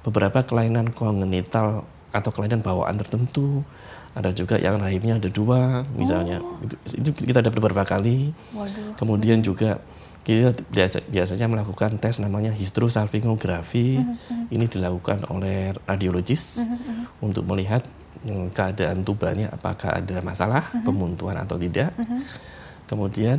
[0.00, 3.62] beberapa kelainan kongenital atau kelainan bawaan tertentu.
[4.10, 6.42] Ada juga yang rahimnya ada dua, misalnya.
[6.42, 6.58] Oh.
[6.90, 8.34] Itu kita ada beberapa kali.
[8.50, 8.98] Waduh.
[8.98, 9.78] Kemudian juga
[10.26, 14.02] kita biasa, biasanya melakukan tes namanya histosalpingografi.
[14.02, 14.50] Uh -huh.
[14.50, 17.22] Ini dilakukan oleh radiologis uh -huh.
[17.22, 17.86] untuk melihat
[18.26, 20.84] mm, keadaan tubuhnya apakah ada masalah uh -huh.
[20.84, 21.94] pemuntuan atau tidak.
[21.94, 22.22] Uh -huh.
[22.90, 23.38] Kemudian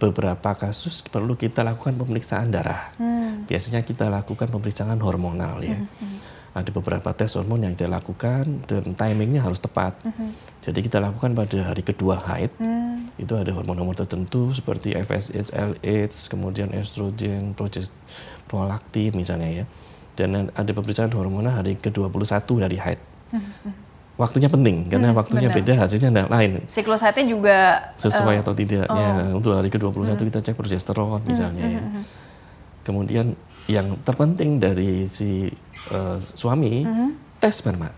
[0.00, 2.88] beberapa kasus perlu kita lakukan pemeriksaan darah.
[2.96, 3.44] Hmm.
[3.44, 5.76] Biasanya kita lakukan pemeriksaan hormonal ya.
[5.76, 6.16] Hmm.
[6.60, 9.96] Hmm ada beberapa tes hormon yang kita lakukan dan timingnya harus tepat.
[10.04, 10.30] Mm -hmm.
[10.60, 12.52] Jadi kita lakukan pada hari kedua haid.
[12.60, 13.16] Mm.
[13.16, 17.56] Itu ada hormon-hormon tertentu seperti FSH, LH, kemudian estrogen,
[18.44, 19.64] prolaktin misalnya ya.
[20.20, 23.00] Dan ada pemeriksaan hormonal hari ke-21 dari haid.
[23.30, 23.72] Mm -hmm.
[24.20, 25.64] waktunya penting karena waktunya benar.
[25.64, 27.58] beda hasilnya tidak lain Siklus haidnya juga
[27.96, 31.82] sesuai eh, atau tidaknya untuk hari ke-21 kita cek progesteron misalnya ya
[32.84, 33.32] kemudian
[33.70, 35.46] yang terpenting dari si
[35.90, 36.82] eh, suami
[37.38, 37.88] tes sperma.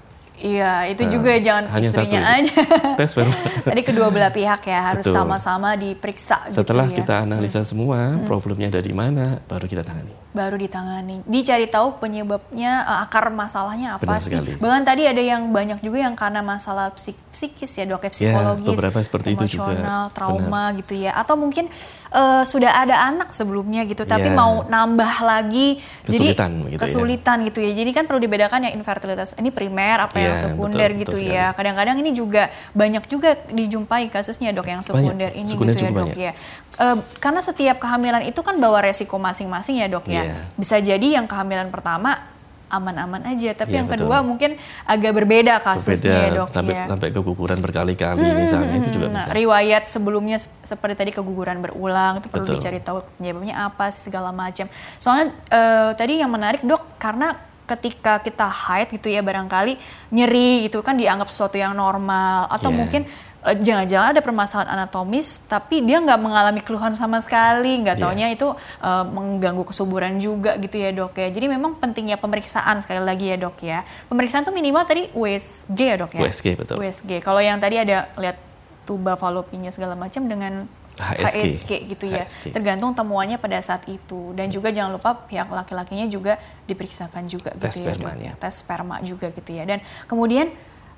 [0.43, 2.55] Iya, itu Nah, juga jangan hanya istrinya satu aja.
[2.99, 3.35] tes sperma.
[3.63, 6.99] Tadi kedua belah pihak ya harus sama-sama diperiksa setelah gitu ya.
[7.03, 11.21] kita analisa semua problemnya dari mana baru kita tangani baru ditangani.
[11.23, 14.33] Dicari tahu penyebabnya eh, akar masalahnya apa Benar sih.
[14.33, 14.57] sekali.
[14.57, 18.67] Bahkan tadi ada yang banyak juga yang karena masalah psik- psikis ya dok ya psikologis,
[18.67, 20.09] beberapa seperti itu juga.
[20.11, 21.13] trauma gitu ya.
[21.15, 21.69] Atau mungkin
[22.11, 24.35] eh, sudah ada anak sebelumnya gitu tapi Ya.
[24.35, 26.81] mau nambah lagi Kesulitan jadi gitu ya.
[26.81, 27.71] kesulitan gitu ya.
[27.75, 31.29] Jadi kan perlu dibedakan yang infertilitas ini primer apa yang Ya, sekunder betul, gitu betul
[31.31, 31.47] ya.
[31.53, 32.43] Kadang-kadang ini juga
[32.73, 36.17] banyak juga dijumpai kasusnya dok yang sekunder ini Sekunder gitu ya dok banyak.
[36.17, 36.33] ya.
[36.75, 40.22] Eh, karena setiap kehamilan itu kan bawa resiko masing-masing ya dok ya.
[40.25, 40.37] Iya.
[40.55, 42.31] Bisa jadi yang kehamilan pertama
[42.69, 44.09] aman-aman aja, tapi Iya, yang betul.
[44.09, 44.57] kedua mungkin
[44.87, 46.85] agak berbeda kasusnya ya berbeda dok sampai ya.
[46.89, 52.19] sampai keguguran berkali-kali misalnya itu juga Nah, bisa riwayat sebelumnya sep- seperti tadi keguguran berulang
[52.19, 52.57] itu perlu Betul.
[52.57, 54.65] dicari tahu penyebabnya apa segala macam.
[54.97, 59.77] Soalnya eh, tadi yang menarik dok karena ketika kita haid gitu ya barangkali
[60.09, 62.77] nyeri gitu kan dianggap sesuatu yang normal atau Iya.
[62.79, 63.03] mungkin
[63.43, 68.03] jangan-jangan ada permasalahan anatomis tapi dia nggak mengalami keluhan sama sekali nggak Iya.
[68.03, 73.03] taunya itu eh, mengganggu kesuburan juga gitu ya dok ya jadi memang pentingnya pemeriksaan sekali
[73.03, 76.77] lagi ya dok ya pemeriksaan tuh minimal tadi USG ya dok ya USG, betul.
[76.79, 78.39] USG kalau yang tadi ada lihat
[78.83, 81.39] tuba falopinya segala macam dengan HSG.
[81.41, 82.53] HSG gitu ya HSG.
[82.53, 87.75] tergantung temuannya pada saat itu dan juga jangan lupa pihak laki-lakinya juga diperiksakan juga Tes
[87.75, 88.07] gitu ya dok.
[88.07, 88.33] spermanya.
[88.37, 90.53] tes sperma juga gitu ya dan kemudian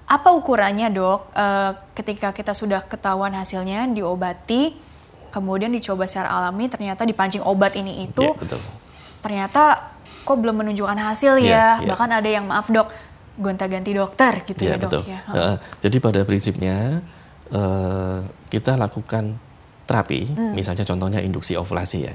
[0.04, 4.76] apa ukurannya dok Eh, ketika kita sudah ketahuan hasilnya diobati
[5.28, 8.60] kemudian dicoba secara alami ternyata dipancing obat ini itu Iya, betul
[9.18, 9.90] ternyata
[10.22, 11.88] kok belum menunjukkan hasil Iya, ya iya.
[11.88, 12.88] bahkan ada yang maaf dok
[13.34, 15.02] gonta-ganti dokter gitu ya, Iya, dok betul.
[15.08, 15.54] ya Heeh.
[15.80, 16.76] jadi pada prinsipnya
[17.50, 19.36] eh, kita lakukan
[19.84, 20.52] terapi, Hmm.
[20.56, 22.12] misalnya contohnya induksi ovulasi ya,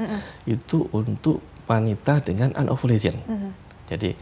[0.50, 1.38] itu untuk
[1.70, 3.14] wanita dengan anovulation.
[3.30, 3.54] Hmm.
[3.86, 4.18] Jadi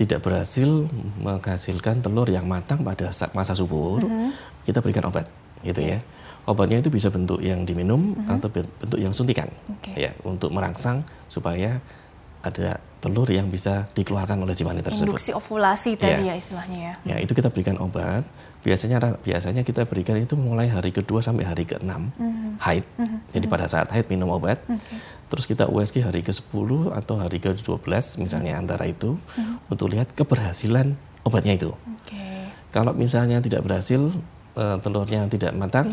[0.00, 0.88] tidak berhasil
[1.20, 4.32] menghasilkan telur yang matang pada sa- masa subur, Hmm.
[4.64, 5.28] kita berikan obat,
[5.60, 6.00] gitu ya.
[6.48, 9.76] Obatnya itu bisa bentuk yang diminum atau ben- bentuk yang suntikan, Hmm.
[9.76, 9.92] Oke.
[9.94, 11.84] ya, untuk merangsang supaya
[12.40, 15.12] ada telur yang bisa dikeluarkan oleh si wanita tersebut.
[15.12, 16.32] induksi ovulasi tadi Iya.
[16.32, 18.24] ya istilahnya ya Ya, itu kita berikan obat.
[18.60, 22.12] Biasanya biasanya kita berikan itu mulai hari kedua sampai hari ke-6
[22.60, 22.84] haid.
[23.28, 24.60] Jadi pada saat haid minum obat.
[25.30, 27.86] Terus kita USG hari ke-10 atau hari ke-12
[28.18, 29.14] misalnya antara itu
[29.70, 31.70] untuk lihat keberhasilan obatnya itu.
[31.70, 32.26] oke
[32.74, 34.10] Kalau misalnya tidak berhasil
[34.58, 35.86] eh, telurnya tidak matang,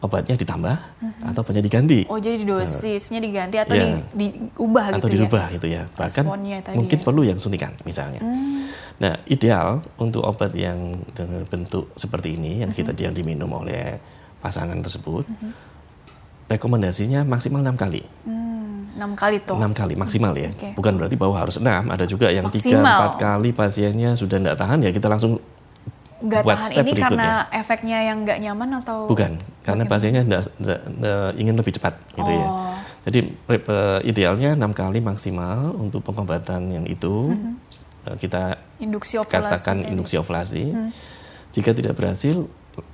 [0.00, 0.76] obatnya ditambah
[1.20, 2.08] atau obatnya diganti.
[2.08, 4.00] oh jadi dosisnya diganti atau Ya.
[4.16, 5.82] di, diubah atau gitu dirubah ya gitu ya.
[5.92, 6.24] Bahkan
[6.72, 7.04] mungkin ya.
[7.04, 8.24] perlu yang suntikan misalnya.
[9.00, 13.96] Nah, ideal untuk obat yang dengan bentuk seperti ini yang kita yang diminum oleh
[14.40, 15.24] pasangan tersebut,
[16.48, 18.02] rekomendasinya maksimal enam kali.
[18.26, 18.49] Hmm,
[19.00, 20.52] enam kali tuh enam kali maksimal ya.
[20.52, 20.76] Oke.
[20.76, 21.88] Bukan berarti bahwa harus enam.
[21.88, 25.40] Ada juga yang tiga empat kali pasiennya sudah tidak tahan ya kita langsung
[26.20, 27.16] nggak buat tahan step ini berikutnya.
[27.16, 31.94] karena efeknya yang nggak nyaman atau Bukan, karena pasiennya nggak- nggak- nggak ingin lebih cepat
[32.12, 32.44] gitu ya.
[32.44, 32.76] Oh.
[33.00, 37.32] Jadi re- eh, idealnya enam kali maksimal untuk pengobatan yang itu
[38.04, 39.88] eh, kita induksi ovulasi katakan tadi.
[39.88, 40.64] induksi ovulasi.
[41.50, 42.44] Jika tidak berhasil,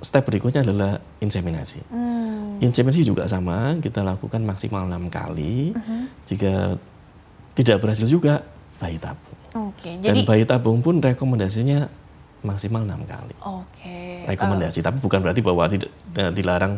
[0.01, 1.81] step berikutnya adalah inseminasi.
[1.89, 5.73] Hmm, Inseminasi juga sama, kita lakukan maksimal enam kali.
[5.73, 6.01] Mm-hmm.
[6.25, 6.53] Jika
[7.57, 8.45] tidak berhasil juga,
[8.77, 9.37] bayi tabung.
[9.53, 11.89] oke Dan jadi bayi tabung pun rekomendasinya
[12.45, 16.77] maksimal enam kali oke rekomendasi tapi bukan berarti bahwa tidak eh, dilarang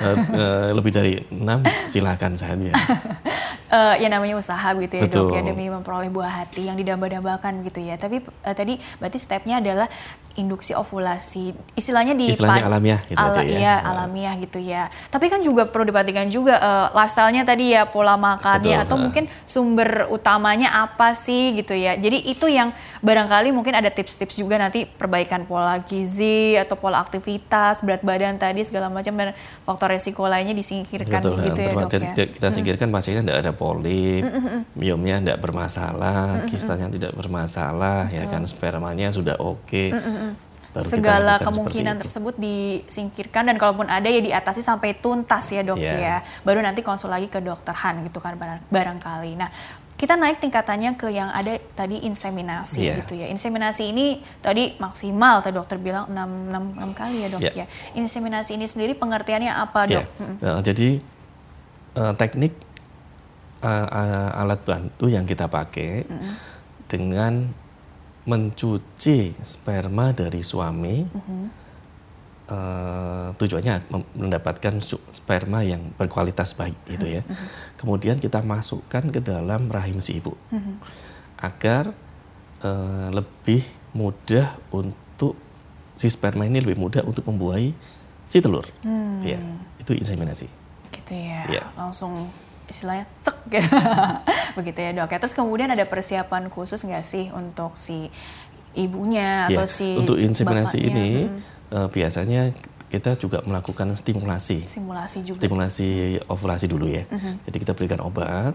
[0.00, 1.60] eh, eh, lebih dari enam
[1.92, 2.72] silakan saja
[3.74, 5.50] Eh, ya namanya usaha gitu ya dok ya Betul.
[5.50, 9.90] demi memperoleh buah hati yang didamba-dambakan gitu ya tapi eh, tadi berarti stepnya adalah
[10.34, 13.54] induksi ovulasi istilahnya di Istilahnya alamiah gitu aja ya.
[13.54, 14.90] iya alamiah gitu ya.
[15.06, 19.02] Tapi kan juga perlu diperhatikan juga eh, lifestyle-nya tadi ya pola makannya Betul, atau ha.
[19.02, 21.94] mungkin sumber utamanya apa sih gitu ya.
[21.94, 27.78] Jadi itu yang barangkali mungkin ada tips-tips juga nanti perbaikan pola gizi atau pola aktivitas
[27.80, 32.10] berat badan tadi segala macam dan faktor resiko lainnya disingkirkan Betul, gitu ya dok ya.
[32.10, 34.26] kita- kita singkirkan pasiennya tidak ada polip,
[34.74, 38.42] miomnya tidak bermasalah, kistanya tidak bermasalah, ya kan?
[38.44, 39.94] Spermanya sudah oke.
[40.74, 45.94] Baru segala kemungkinan tersebut disingkirkan dan kalaupun ada ya diatasi sampai tuntas ya dok Iya.
[45.94, 49.54] ya baru nanti konsul lagi ke dokter Han gitu kan barang- barangkali nah
[49.94, 52.94] kita naik tingkatannya ke yang ada tadi inseminasi Iya.
[52.98, 54.06] gitu ya inseminasi ini
[54.40, 57.52] tadi maksimal tadi dokter bilang 6, 6, kali ya dok Iya.
[57.54, 60.36] ya inseminasi ini sendiri pengertiannya apa Ya, dok Mm-mm.
[60.40, 60.88] nah, jadi
[61.94, 62.52] eh, teknik
[63.62, 66.02] eh, eh, alat bantu yang kita pakai
[66.84, 67.54] dengan
[68.24, 71.04] mencuci sperma dari suami
[72.48, 77.22] uh, tujuannya mem- mendapatkan su- sperma yang berkualitas baik gitu ya.
[77.76, 80.32] Kemudian kita masukkan ke dalam rahim si ibu
[81.36, 81.92] agar
[82.64, 83.60] uh, lebih
[83.92, 85.36] mudah untuk
[85.94, 87.76] si sperma ini lebih mudah untuk membuahi
[88.24, 88.64] si telur.
[89.20, 89.36] Ya,
[89.76, 90.48] itu inseminasi.
[90.90, 91.44] Gitu ya.
[91.44, 91.64] Iya.
[91.76, 92.32] Langsung
[92.66, 93.64] istilahnya tek ya.
[94.58, 95.18] Begitu ya dok ya.
[95.18, 98.08] Terus kemudian ada persiapan khusus nggak sih untuk si
[98.72, 100.90] ibunya Ya, atau si untuk inseminasi bapaknya?
[100.90, 101.38] ini Hmm,
[101.76, 102.42] eh, biasanya
[102.86, 105.34] kita juga melakukan stimulasi, simulasi juga.
[105.36, 105.88] stimulasi
[106.24, 107.02] ovulasi dulu ya.
[107.04, 107.42] Mhm.
[107.42, 108.54] Jadi kita berikan obat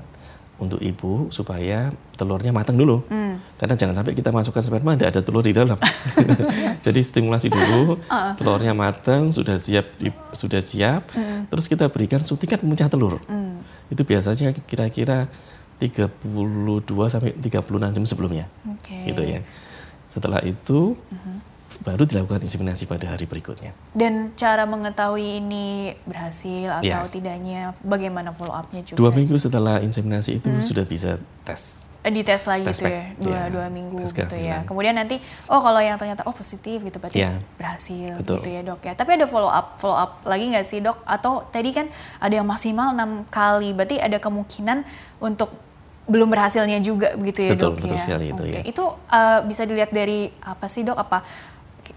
[0.55, 3.03] untuk ibu supaya telurnya matang dulu.
[3.07, 3.39] Hmm.
[3.55, 5.79] Karena jangan sampai kita masukkan sperma tidak ada telur di dalam.
[6.85, 8.35] Jadi stimulasi dulu, Ah.
[8.35, 9.87] telurnya matang, sudah siap
[10.31, 11.47] sudah siap, Hmm.
[11.47, 13.23] terus kita berikan suntikan pemuncah telur.
[13.89, 15.27] Itu biasanya kira-kira
[15.81, 18.45] 32 sampai 36 jam sebelumnya.
[18.67, 18.93] Oke.
[18.93, 19.05] Mhm.
[19.13, 19.41] Gitu ya.
[20.09, 20.97] Setelah itu
[21.85, 23.71] baru dilakukan inseminasi pada hari berikutnya.
[23.95, 27.07] Dan cara mengetahui ini berhasil atau Ya.
[27.07, 28.97] tidaknya, bagaimana follow up-nya juga?
[28.99, 31.87] Dua minggu setelah inseminasi itu sudah bisa tes.
[31.99, 34.63] Eh, dites lagi Tes gitu ya, dua, ya, dua minggu tes gitu ya.
[34.63, 35.19] Kemudian nanti,
[35.51, 37.43] oh kalau yang ternyata oh positif gitu berarti Ya.
[37.59, 38.39] berhasil Betul.
[38.39, 38.93] gitu ya dok ya.
[38.95, 40.95] Tapi ada follow up, follow up lagi nggak sih dok?
[41.03, 41.91] Atau tadi kan
[42.23, 44.87] ada yang maksimal enam kali, berarti ada kemungkinan
[45.19, 45.51] untuk
[46.07, 48.01] belum berhasilnya juga begitu ya Betul, dok betul ya.
[48.01, 48.55] sekali itu, Oke.
[48.55, 48.61] ya.
[48.63, 50.95] Itu uh, bisa dilihat dari apa sih dok?
[50.95, 51.19] Apa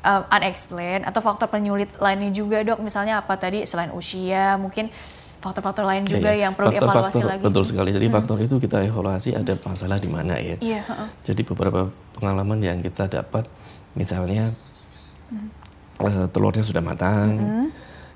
[0.02, 2.82] uh, unexplained atau faktor penyulit lainnya juga dok?
[2.82, 4.90] Misalnya apa tadi selain usia, mungkin
[5.42, 6.42] faktor-faktor lain juga Ya, ya.
[6.46, 7.42] yang perlu dievaluasi Faktor-faktor- lagi.
[7.42, 7.48] Hmm.
[7.50, 7.90] Betul sekali.
[7.90, 10.56] Jadi faktor itu kita evaluasi ada masalah di mana ya.
[10.56, 10.80] Iya.
[10.80, 11.08] heeh.
[11.24, 13.50] Jadi beberapa pengalaman yang kita dapat,
[13.92, 14.54] misalnya
[15.28, 15.50] Hmm.
[16.00, 17.68] eh, telurnya sudah matang,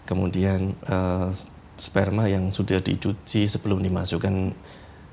[0.04, 1.28] kemudian eh,
[1.76, 4.34] sperma yang sudah dicuci sebelum dimasukkan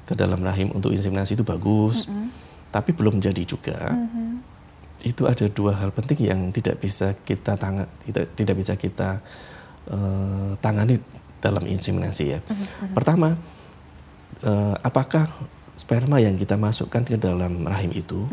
[0.03, 2.07] ke dalam rahim untuk inseminasi itu bagus,
[2.69, 3.95] tapi belum jadi juga.
[5.01, 9.19] Itu ada dua hal penting yang tidak bisa kita tangan, tidak tidak bisa kita
[9.85, 10.95] eh, tangani
[11.43, 12.39] dalam inseminasi ya.
[12.95, 13.35] Pertama,
[14.39, 15.27] eh, apakah
[15.75, 18.23] sperma yang kita masukkan ke dalam rahim itu,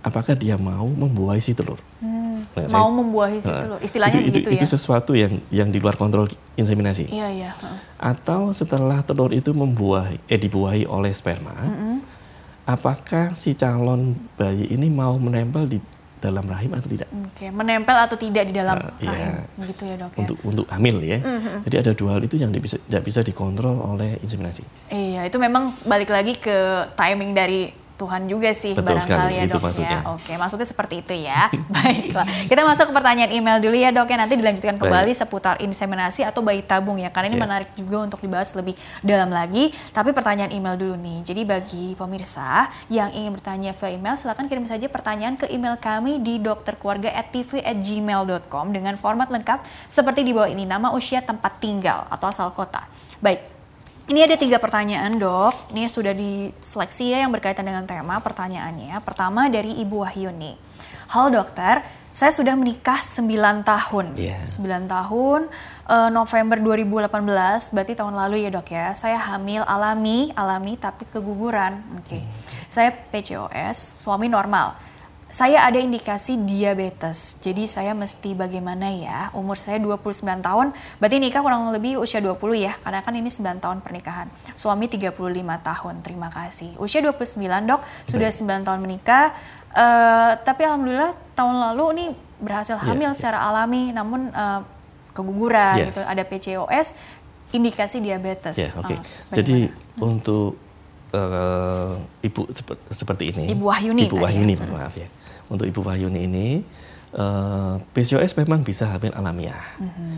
[0.00, 1.78] apakah dia mau membuahi si telur?
[2.02, 2.18] Hmm,
[2.50, 4.72] Nah, saya- mau membuahi situ Nah, loh, istilahnya itu, itu, begitu itu ya.
[4.72, 6.24] sesuatu yang yang di luar kontrol
[6.56, 7.06] inseminasi.
[7.06, 7.50] Iya iya.
[7.94, 11.52] Atau setelah telur itu membuahi, eh dibuahi oleh sperma,
[12.64, 15.78] apakah si calon bayi ini mau menempel di
[16.20, 17.08] dalam rahim atau tidak?
[17.10, 19.08] Oke, menempel atau tidak di dalam iya.
[19.08, 20.18] rahim, gitu ya dok ya.
[20.20, 21.18] Untuk untuk hamil ya.
[21.64, 24.62] Jadi ada dua hal itu yang bisa, tidak bisa dikontrol oleh inseminasi.
[24.92, 29.42] Iya, itu memang balik lagi ke timing dari Tuhan juga sih Betul barangkali sekali, ya
[29.44, 30.00] itu dok maksudnya.
[30.00, 30.08] ya.
[30.08, 31.52] Oke, maksudnya seperti itu ya.
[31.76, 34.16] Baiklah, kita masuk ke pertanyaan email dulu ya dok ya.
[34.16, 34.82] Nanti dilanjutkan Baik.
[34.88, 37.08] kembali seputar inseminasi atau bayi tabung ya.
[37.08, 37.42] Karena ini Ya.
[37.44, 39.70] menarik juga untuk dibahas lebih dalam lagi.
[39.90, 41.18] Tapi pertanyaan email dulu nih.
[41.22, 46.18] Jadi bagi pemirsa yang ingin bertanya via email, silahkan kirim saja pertanyaan ke email kami
[46.18, 52.48] di dokterkeluarga@tv@gmail.com dengan format lengkap seperti di bawah ini nama, usia, tempat tinggal atau asal
[52.50, 52.84] kota.
[53.18, 53.38] Baik,
[54.10, 55.70] ini ada tiga pertanyaan dok.
[55.70, 58.98] Ini sudah diseleksi ya yang berkaitan dengan tema pertanyaannya.
[59.06, 60.58] Pertama dari Ibu Wahyuni.
[61.14, 61.78] Halo dokter,
[62.10, 64.18] saya sudah menikah 9 tahun.
[64.18, 64.42] Iya.
[64.42, 65.46] 9 tahun,
[65.86, 68.90] eh, November 2018, berarti tahun lalu ya dok ya.
[68.98, 71.78] Saya hamil alami, alami tapi keguguran.
[71.94, 72.18] Oke.
[72.66, 74.74] Saya PCOS, suami normal.
[75.30, 79.30] Saya ada indikasi diabetes, jadi saya mesti bagaimana ya?
[79.30, 80.02] Umur saya 29
[80.42, 84.26] tahun, berarti nikah kurang lebih usia 20 ya, karena kan ini 9 tahun pernikahan.
[84.52, 85.14] Suami 35
[85.62, 86.74] tahun, terima kasih.
[86.76, 89.30] Usia 29 dok, sudah 9 tahun menikah,
[89.70, 92.04] eh, tapi alhamdulillah tahun lalu ini
[92.42, 93.16] berhasil Iya, hamil iya.
[93.16, 94.60] secara alami, namun eh,
[95.14, 95.86] keguguran Iya.
[95.94, 96.98] gitu, ada PCOS,
[97.52, 98.58] indikasi diabetes.
[98.58, 98.98] Ya, oke.
[98.98, 100.02] Eh, Jadi bagaimana?
[100.10, 100.58] untuk
[101.10, 104.66] eh, ibu sepe- seperti ini, Ibu Wahyuni Ibu tadi Wahyuni, ya.
[104.70, 105.06] maaf ya.
[105.50, 106.48] Untuk Ibu Wahyuni ini
[107.10, 110.10] eh, PCOS memang bisa hamil alamiah, Mhm.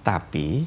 [0.00, 0.64] tapi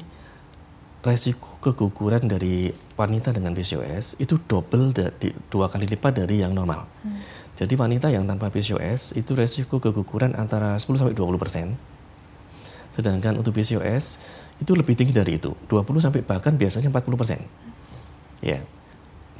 [1.02, 6.86] resiko keguguran dari wanita dengan PCOS itu double dari dua kali lipat dari yang normal.
[7.02, 7.18] Hmm.
[7.58, 11.74] Jadi wanita yang tanpa PCOS itu resiko keguguran antara 10 sampai 20 persen.
[12.94, 14.22] Sedangkan untuk PCOS
[14.62, 17.42] itu lebih tinggi dari itu, 20 sampai bahkan biasanya 40 persen.
[18.38, 18.62] Ya,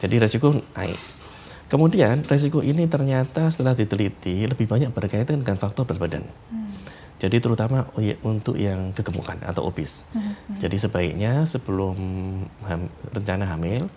[0.02, 0.98] jadi resiko naik.
[1.72, 6.24] Kemudian resiko ini ternyata setelah diteliti lebih banyak berkaitan dengan faktor berat badan.
[7.16, 7.88] Jadi terutama
[8.20, 10.04] untuk yang kegemukan atau obes.
[10.60, 11.96] Jadi sebaiknya sebelum
[12.68, 13.88] ham- rencana hamil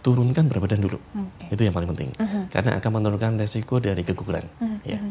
[0.00, 0.96] turunkan berat badan dulu.
[0.96, 1.52] Oke.
[1.52, 2.16] Itu yang paling penting.
[2.48, 4.48] Karena akan menurunkan resiko dari keguguran.
[4.88, 5.04] Ya.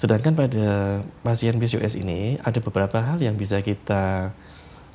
[0.00, 4.32] Sedangkan pada pasien PCOS ini ada beberapa hal yang bisa kita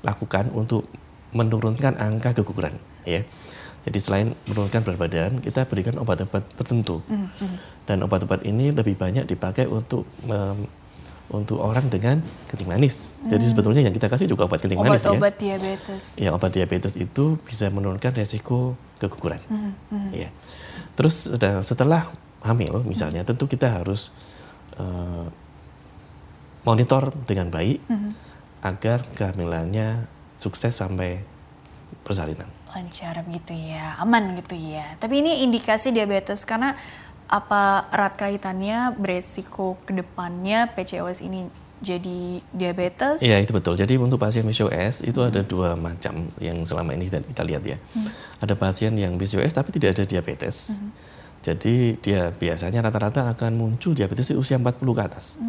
[0.02, 0.90] lakukan untuk
[1.30, 2.74] menurunkan angka keguguran.
[3.06, 3.22] Ya.
[3.88, 7.00] Jadi selain menurunkan berat badan, kita berikan obat-obat tertentu.
[7.88, 10.68] Dan obat-obat ini lebih banyak dipakai untuk um,
[11.30, 13.14] untuk orang dengan kencing manis.
[13.30, 15.14] Jadi sebetulnya yang kita kasih juga obat kencing manis ya.
[15.14, 16.04] Obat-obat diabetes.
[16.18, 19.40] Ya, obat diabetes itu bisa menurunkan resiko keguguran.
[20.10, 20.34] Ya.
[20.98, 21.30] Terus
[21.64, 22.10] setelah
[22.44, 24.10] hamil misalnya, tentu kita harus
[24.76, 25.28] eh,
[26.66, 27.80] monitor dengan baik
[28.60, 31.24] agar kehamilannya sukses sampai
[32.04, 32.50] persalinan.
[32.74, 34.96] Lancar gitu ya, aman gitu ya.
[35.02, 36.78] Tapi ini indikasi diabetes karena
[37.30, 41.46] apa erat kaitannya beresiko ke depannya PCOS ini
[41.80, 43.24] jadi diabetes?
[43.24, 43.80] Iya itu betul.
[43.80, 47.78] Jadi untuk pasien PCOS itu ada dua macam yang selama ini kita, kita lihat ya.
[48.44, 50.84] Ada pasien yang PCOS tapi tidak ada diabetes.
[51.40, 55.40] Jadi dia biasanya rata-rata akan muncul diabetes di usia 40 ke atas.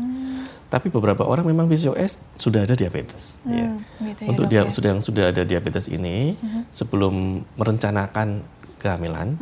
[0.70, 3.42] Tapi beberapa orang memang PCOS sudah ada diabetes.
[3.42, 3.74] ya.
[3.98, 4.70] gitu ya, Untuk dia ya.
[4.70, 6.38] sudah yang sudah ada diabetes ini
[6.70, 8.46] sebelum merencanakan
[8.81, 9.37] kehamilan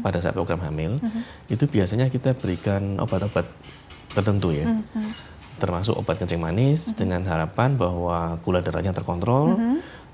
[0.00, 0.96] pada saat program hamil
[1.52, 3.44] itu biasanya kita berikan obat-obat
[4.14, 4.70] tertentu ya.
[5.58, 9.58] Termasuk obat kencing manis dengan harapan bahwa gula darahnya terkontrol.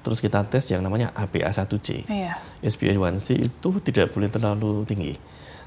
[0.04, 2.08] Terus kita tes yang namanya HbA1c.
[2.08, 2.36] Iya.
[2.60, 5.16] SPA1C itu tidak boleh terlalu tinggi.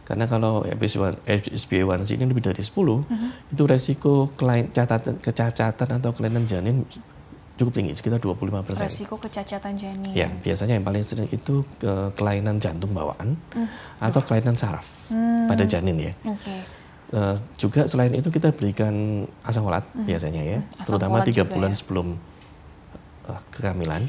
[0.07, 3.03] Karena kalau SPA1C ini lebih dari 10,
[3.51, 6.87] itu resiko kelain, catatan, kecacatan atau kelainan janin
[7.59, 8.87] cukup tinggi, sekitar 25 persen.
[8.87, 10.13] Resiko kecacatan janin.
[10.15, 13.35] Ya, biasanya yang paling sering itu ke kelainan jantung bawaan
[13.99, 15.11] atau kelainan saraf
[15.51, 16.13] pada janin ya.
[16.23, 16.55] Oke.
[17.07, 21.79] Eh, juga selain itu kita berikan asam folat biasanya ya, Asam terutama tiga bulan ya.
[21.79, 22.19] sebelum
[23.31, 24.03] eh, kehamilan,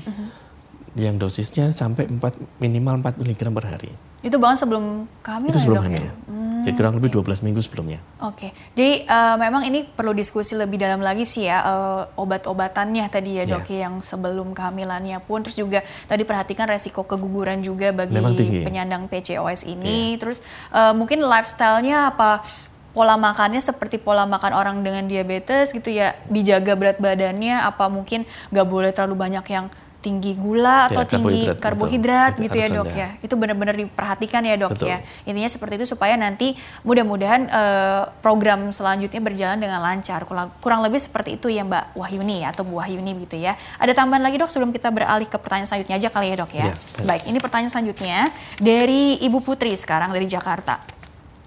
[1.00, 2.18] yang dosisnya sampai 4,
[2.58, 3.90] minimal 4 mg per hari.
[4.18, 6.02] Itu bahkan sebelum kehamilan itu sebelum ya, dok hamil.
[6.02, 6.12] ya?
[6.26, 8.02] Hmm, Jadi kurang lebih 12 minggu sebelumnya.
[8.18, 13.38] Oke, jadi eh, memang ini perlu diskusi lebih dalam lagi sih ya eh, obat-obatannya tadi
[13.38, 13.52] ya Iya.
[13.54, 18.18] dok ya, yang sebelum kehamilannya pun terus juga tadi perhatikan resiko keguguran juga bagi.
[18.18, 18.66] Iya.
[18.66, 22.42] penyandang PCOS ini, terus eh, mungkin lifestyle-nya apa
[22.90, 28.26] pola makannya seperti pola makan orang dengan diabetes gitu ya dijaga berat badannya apa mungkin
[28.50, 29.70] nggak boleh terlalu banyak yang
[30.08, 32.44] tinggi gula atau Ya, tinggi karbohidrat, karbohidrat betul.
[32.48, 32.96] gitu ya dok rendah.
[32.96, 34.88] ya itu benar-benar diperhatikan ya dok Betul.
[34.88, 40.80] ya intinya seperti itu supaya nanti mudah-mudahan eh, program selanjutnya berjalan dengan lancar kurang, kurang
[40.80, 44.48] lebih seperti itu ya Mbak Wahyuni atau Bu Wahyuni gitu ya ada tambahan lagi dok
[44.48, 47.04] sebelum kita beralih ke pertanyaan selanjutnya aja kali ya dok ya baik.
[47.04, 48.18] baik ini pertanyaan selanjutnya
[48.56, 50.80] dari Ibu Putri sekarang dari Jakarta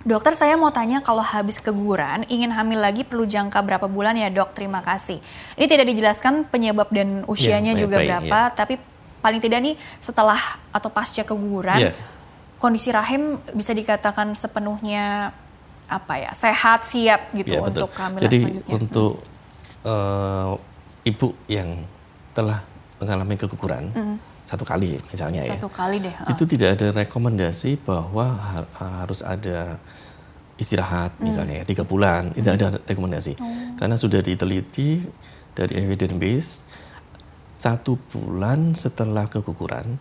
[0.02, 4.28] Dokter saya mau tanya kalau habis keguguran ingin hamil lagi perlu jangka berapa bulan ya
[4.28, 4.52] dok?
[4.52, 5.22] Terima kasih.
[5.54, 8.74] Ini tidak dijelaskan penyebab dan usianya baik, juga baik, berapa, tapi
[9.22, 11.94] paling tidak nih setelah atau pasca keguguran Iya.
[12.58, 15.30] kondisi rahim bisa dikatakan sepenuhnya
[15.86, 17.86] apa ya sehat siap gitu Ya, betul.
[17.86, 18.74] untuk kehamilan Jadi selanjutnya.
[18.74, 19.14] untuk
[19.84, 20.52] eh,
[21.04, 21.70] ibu yang
[22.32, 22.66] telah
[22.98, 23.94] mengalami keguguran
[24.52, 26.12] satu kali misalnya ya, Satu kali deh.
[26.28, 28.68] itu tidak ada rekomendasi bahwa ha-
[29.00, 29.80] harus ada
[30.60, 32.36] istirahat misalnya ya tiga bulan.
[32.36, 33.34] Tidak ada rekomendasi.
[33.80, 35.02] Karena sudah diteliti
[35.56, 36.52] dari evidence base
[37.56, 39.98] satu bulan setelah keguguran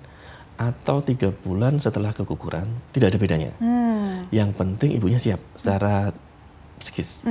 [0.59, 3.53] atau tiga bulan setelah keguguran tidak ada bedanya.
[3.57, 4.27] Hmm.
[4.29, 6.13] yang penting ibunya siap secara
[6.77, 7.25] psikis.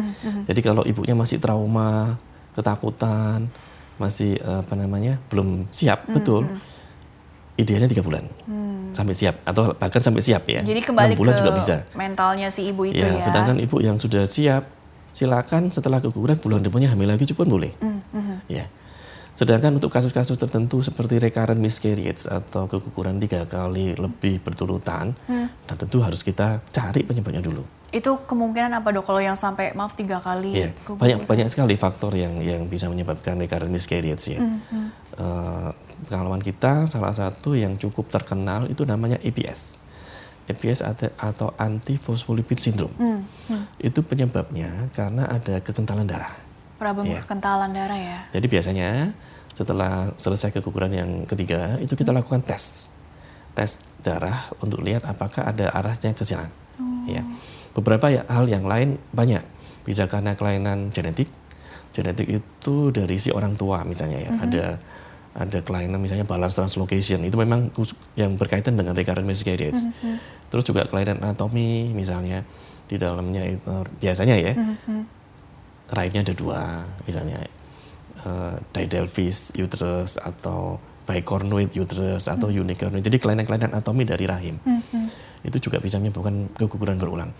[0.49, 2.17] Jadi kalau ibunya masih trauma
[2.57, 3.45] ketakutan
[3.99, 6.47] masih apa namanya belum siap betul
[7.59, 8.23] idealnya tiga bulan.
[8.95, 9.43] Sampai siap.
[9.43, 10.63] Atau bahkan sampai siap ya.
[10.63, 11.75] Jadi kembali bulan ke juga bisa.
[11.93, 13.21] mentalnya si ibu itu ya, ya.
[13.21, 14.65] sedangkan ibu yang sudah siap
[15.11, 17.75] silakan setelah keguguran bulan depannya hamil lagi pun boleh.
[17.83, 17.99] Hmm,
[18.47, 18.65] ya
[19.39, 25.47] sedangkan untuk kasus-kasus tertentu seperti recurrent miscarriage atau keguguran tiga kali lebih berturutan Hmm.
[25.47, 29.97] nah tentu harus kita cari penyebabnya dulu Itu kemungkinan apa dok kalau yang sampai maaf
[29.97, 34.41] tiga kali Iya, banyak banyak sekali faktor yang yang bisa menyebabkan recurrent miscarriage ya.
[34.41, 35.69] Hmm, Eh,
[36.07, 39.75] pengalaman kita salah satu yang cukup terkenal itu namanya EPS.
[40.47, 42.93] EPS atau, anti-phospholipid syndrome.
[42.95, 43.21] Hmm,
[43.77, 46.31] Itu penyebabnya karena ada kekentalan darah.
[46.79, 47.21] Problem Iya.
[47.21, 48.19] kekentalan darah ya.
[48.31, 49.11] Jadi biasanya
[49.51, 52.87] setelah selesai keguguran yang ketiga itu kita lakukan tes.
[53.51, 56.47] Tes darah untuk lihat apakah ada arahnya ke sana.
[57.03, 57.25] Ya.
[57.79, 59.41] Beberapa ya- hal yang lain banyak.
[59.87, 61.31] Bisa karena kelainan genetik.
[61.95, 64.31] Genetik itu dari si orang tua misalnya ya.
[64.35, 64.65] Ada
[65.39, 67.23] ada kelainan misalnya balance translocation.
[67.23, 67.71] Itu memang
[68.19, 69.79] yang berkaitan dengan recurrent miscarriage.
[70.51, 72.43] Terus juga kelainan anatomi misalnya.
[72.89, 73.69] Di dalamnya itu
[74.01, 74.53] biasanya ya
[75.89, 76.61] rahimnya ada dua
[77.07, 77.39] misalnya.
[78.19, 80.75] Uh, didelphys uterus atau
[81.07, 84.59] bicornuate uterus atau unicornuate jadi kelainan-kelainan anatomi dari rahim.
[85.39, 87.31] Itu juga bisa menyebabkan keguguran berulang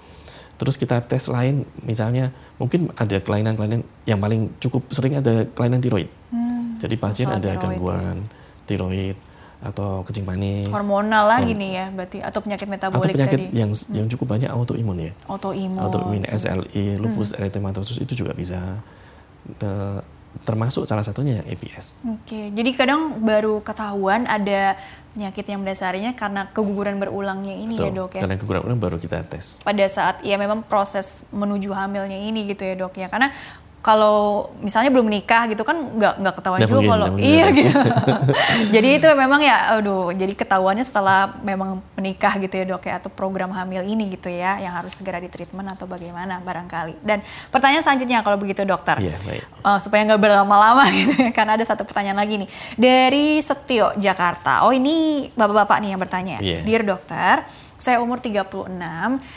[0.60, 6.12] terus kita tes lain misalnya mungkin ada kelainan-kelainan yang paling cukup sering ada kelainan tiroid
[6.80, 8.18] jadi pasien ada tiroid, gangguan
[8.64, 9.18] tiroid
[9.60, 10.72] atau kencing manis.
[10.72, 13.60] Hormonal lah gini ya, berarti atau penyakit metabolik atau penyakit tadi.
[13.60, 15.12] yang yang cukup banyak autoimun ya.
[15.28, 15.76] Autoimun.
[15.84, 18.80] Autoimun SLE, lupus erythematosus itu juga bisa
[19.60, 20.00] eh,
[20.46, 22.06] termasuk salah satunya yang EPS.
[22.06, 24.78] Oke, jadi kadang baru ketahuan ada
[25.18, 27.98] penyakit yang mendasarinya karena keguguran berulangnya ini ya Betul.
[27.98, 28.22] dok ya.
[28.24, 29.60] Karena kekurangan baru kita tes.
[29.66, 33.10] Pada saat ya memang proses menuju hamilnya ini gitu ya dok ya.
[33.10, 33.34] Karena
[33.80, 37.72] kalau misalnya belum nikah gitu kan nggak nggak ketahuan juga kalau iya gitu.
[38.76, 43.08] jadi itu memang ya aduh jadi ketahuannya setelah memang menikah gitu ya dok ya atau
[43.08, 47.00] program hamil ini gitu ya yang harus segera ditreatment atau bagaimana barangkali.
[47.00, 49.00] Dan pertanyaan selanjutnya kalau begitu dokter.
[49.00, 49.44] Iya, baik.
[49.64, 54.68] Uh, supaya nggak berlama-lama gitu ya karena ada satu pertanyaan lagi nih dari Setio Jakarta.
[54.68, 56.38] Oh ini bapak-bapak nih yang bertanya.
[56.44, 56.68] Iya.
[56.68, 57.48] Dear dokter,
[57.80, 58.68] saya umur 36,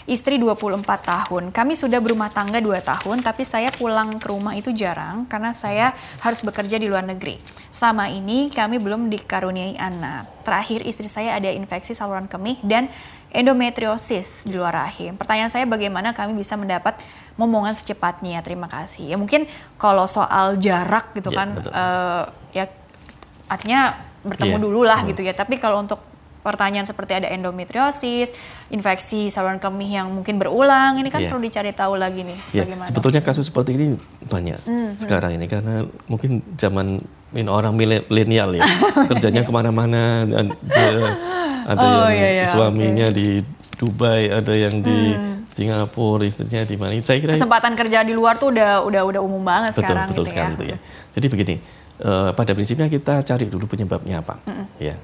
[0.05, 1.55] istri 24 tahun.
[1.55, 5.95] Kami sudah berumah tangga 2 tahun, tapi saya pulang ke rumah itu jarang karena saya
[6.19, 7.39] harus bekerja di luar negeri.
[7.71, 10.43] Selama ini kami belum dikaruniai anak.
[10.43, 12.91] Terakhir istri saya ada infeksi saluran kemih dan
[13.33, 15.17] endometriosis di luar rahim.
[15.17, 17.01] Pertanyaan saya bagaimana kami bisa mendapat
[17.35, 18.45] momongan secepatnya?
[18.45, 19.09] Terima kasih.
[19.09, 21.71] Ya mungkin kalau soal jarak gitu Ya, kan betul.
[21.73, 22.23] eh,
[22.53, 22.65] ya
[23.47, 23.81] artinya
[24.23, 24.63] bertemu Iya.
[24.63, 25.09] dulu lah Hmm.
[25.11, 25.33] gitu ya.
[25.33, 26.12] Tapi kalau untuk
[26.43, 28.35] pertanyaan seperti ada endometriosis,
[28.69, 31.31] infeksi saluran kemih yang mungkin berulang, ini kan Iya.
[31.31, 32.89] perlu dicari tahu lagi nih Ya, bagaimana.
[32.89, 36.99] sebetulnya kasus seperti ini banyak Hmm, sekarang ini karena mungkin zaman
[37.31, 38.67] ini orang milenial ya
[39.09, 41.15] kerjanya ke mana-mana dan dia-
[41.63, 43.39] ada Oh, yang iya, iya, suaminya di
[43.73, 45.31] Dubai, ada yang di Hmm.
[45.47, 46.97] Singapura, istrinya di mana.
[46.99, 50.25] Saya kira Kesempatan kerja di luar tuh udah udah udah umum banget betul sekarang betul
[50.25, 50.55] gitu sekali ya.
[50.55, 50.79] itu ya.
[51.13, 51.55] Jadi begini,
[52.01, 54.41] eh, pada prinsipnya kita cari dulu penyebabnya apa,
[54.77, 54.97] ya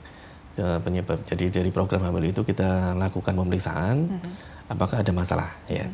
[0.58, 1.22] Penyebab.
[1.22, 4.20] Jadi dari program hamil itu kita lakukan pemeriksaan,
[4.66, 5.86] apakah ada masalah, ya.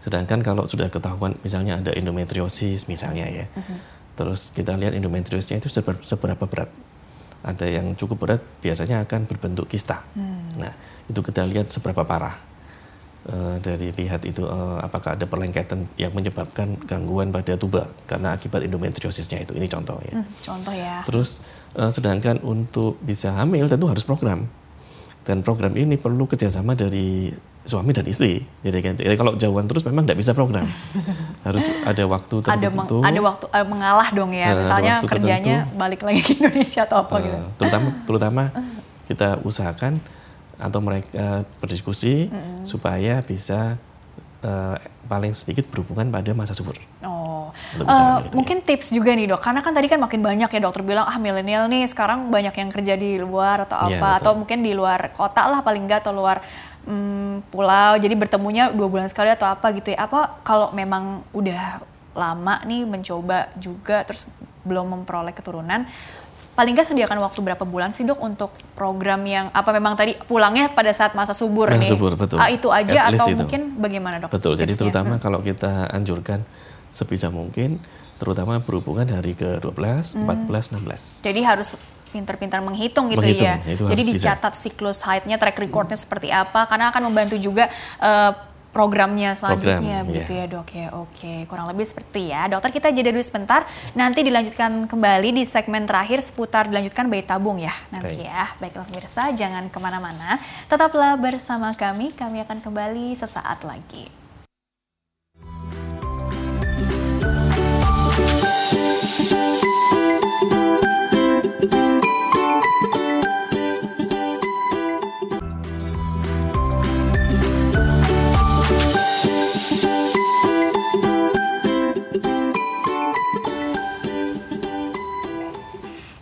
[0.00, 3.44] Sedangkan kalau sudah ketahuan misalnya ada endometriosis misalnya ya,
[4.16, 6.72] terus kita lihat endometriosisnya itu seber- seberapa berat.
[7.40, 10.04] Ada yang cukup berat biasanya akan berbentuk kista.
[10.56, 10.72] Nah
[11.08, 12.50] itu kita lihat seberapa parah.
[13.20, 18.64] Eh, dari lihat itu eh, apakah ada perlengketan yang menyebabkan gangguan pada tuba karena akibat
[18.64, 20.16] endometriosisnya itu ini contoh ya.
[20.16, 21.04] Hmm, contoh ya.
[21.04, 24.50] Terus sedangkan untuk bisa hamil tentu harus program
[25.22, 28.40] dan program ini perlu kerjasama dari suami dan istri.
[28.64, 30.64] Jadi, kan, jadi kalau jauhan terus memang tidak bisa program.
[31.46, 32.98] harus ada waktu Ada tertentu.
[32.98, 34.48] meng- ada waktu eh, mengalah dong ya.
[34.48, 35.78] Nah, ada Misalnya kerjanya tertentu.
[35.78, 37.36] balik lagi ke Indonesia atau apa gitu.
[37.38, 38.42] Eh, terutama terutama
[39.06, 40.00] kita usahakan
[40.56, 42.32] atau mereka berdiskusi
[42.64, 43.76] supaya bisa
[44.40, 46.80] eh, paling sedikit berhubungan pada masa subur.
[47.04, 47.19] Oh,
[47.76, 48.22] Ya.
[48.32, 51.16] mungkin tips juga nih dok, karena kan tadi kan makin banyak ya dokter bilang ah
[51.16, 54.18] milenial nih sekarang banyak yang kerja di luar atau Iya, apa, betul.
[54.22, 56.38] atau mungkin di luar kota lah paling enggak atau luar
[56.84, 60.06] mm, pulau, jadi bertemunya dua bulan sekali atau apa gitu ya.
[60.06, 61.80] Apa kalau memang udah
[62.10, 64.26] lama nih mencoba juga terus
[64.66, 65.86] belum memperoleh keturunan,
[66.52, 70.68] paling nggak sediakan waktu berapa bulan sih dok untuk program yang apa memang tadi pulangnya
[70.68, 71.88] pada saat masa subur Masa nih?
[71.88, 72.36] subur, betul.
[72.36, 73.38] Ah, itu aja At atau itu.
[73.40, 74.28] mungkin bagaimana dok?
[74.34, 74.60] Betul.
[74.60, 76.44] Jadi terutama kalau kita anjurkan
[76.90, 77.80] sebisa mungkin,
[78.20, 81.24] terutama berhubungan hari ke-12, 14, 16.
[81.24, 81.78] Jadi harus
[82.10, 83.56] pintar-pintar menghitung gitu Menghitung, ya.
[83.64, 84.34] itu Jadi harus bisa.
[84.34, 87.70] dicatat siklus haidnya, track recordnya seperti apa, karena akan membantu juga
[88.02, 88.32] eh,
[88.70, 90.46] programnya selanjutnya Program, begitu iya.
[90.46, 90.88] ya dok ya.
[90.94, 92.46] Oke, kurang lebih seperti ya.
[92.46, 93.66] Dokter kita jeda dulu sebentar,
[93.98, 98.30] nanti dilanjutkan kembali di segmen terakhir seputar dilanjutkan bayi tabung ya nanti Baik.
[98.30, 98.42] ya.
[98.62, 100.38] Baiklah pemirsa, jangan ke mana-mana,
[100.70, 104.19] tetaplah bersama kami, kami akan kembali sesaat lagi.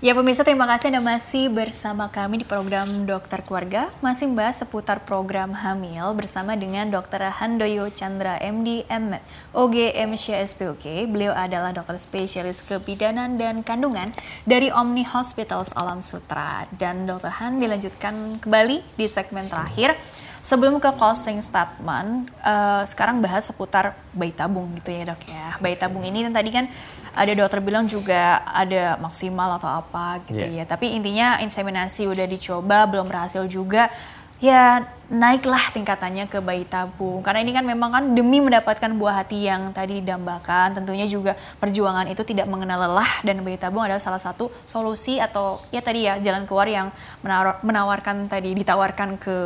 [0.09, 5.05] Ya pemirsa terima kasih Anda masih bersama kami di program Dokter Keluarga Masih membahas seputar
[5.05, 7.29] program hamil bersama dengan Dr.
[7.29, 9.21] Handoyo Chandra MD M
[9.53, 14.09] OGM SPOK Beliau adalah dokter spesialis kebidanan dan kandungan
[14.49, 17.29] dari Omni Hospitals Alam Sutra Dan Dr.
[17.45, 19.93] Han dilanjutkan kembali di segmen terakhir
[20.39, 25.59] Sebelum ke closing statement, eh, sekarang bahas seputar bayi tabung gitu ya dok ya.
[25.59, 26.71] Bayi tabung ini kan tadi kan
[27.19, 30.62] ada dokter bilang juga ada maksimal atau apa gitu Iya.
[30.62, 30.64] ya.
[30.64, 33.91] Tapi intinya inseminasi udah dicoba belum berhasil juga.
[34.39, 39.49] Ya naiklah tingkatannya ke bayi tabung karena ini kan memang kan demi mendapatkan buah hati
[39.49, 44.20] yang tadi dambakan tentunya juga perjuangan itu tidak mengenal lelah dan bayi tabung adalah salah
[44.20, 46.93] satu solusi atau ya tadi ya jalan keluar yang
[47.24, 49.36] menawar, menawarkan tadi ditawarkan ke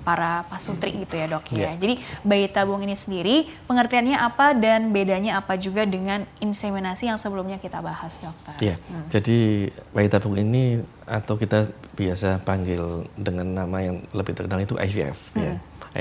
[0.00, 1.68] para pasutri gitu ya dok ya.
[1.68, 1.74] Yeah.
[1.76, 1.94] Jadi
[2.24, 7.84] bayi tabung ini sendiri pengertiannya apa dan bedanya apa juga dengan inseminasi yang sebelumnya kita
[7.84, 8.56] bahas dokter.
[8.56, 8.68] Iya.
[8.72, 8.76] Yeah.
[8.88, 9.06] Hmm.
[9.12, 9.38] Jadi
[9.92, 10.80] bayi tabung ini
[11.10, 11.66] atau kita
[11.98, 15.42] biasa panggil dengan nama yang lebih terkenal itu IVF mm -hmm.
[15.42, 15.54] ya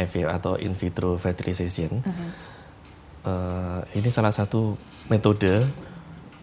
[0.06, 2.30] IVF atau in vitro fertilization mm -hmm.
[3.26, 4.78] uh, ini salah satu
[5.10, 5.66] metode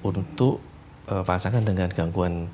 [0.03, 0.59] untuk
[1.07, 2.51] uh, pasangan dengan gangguan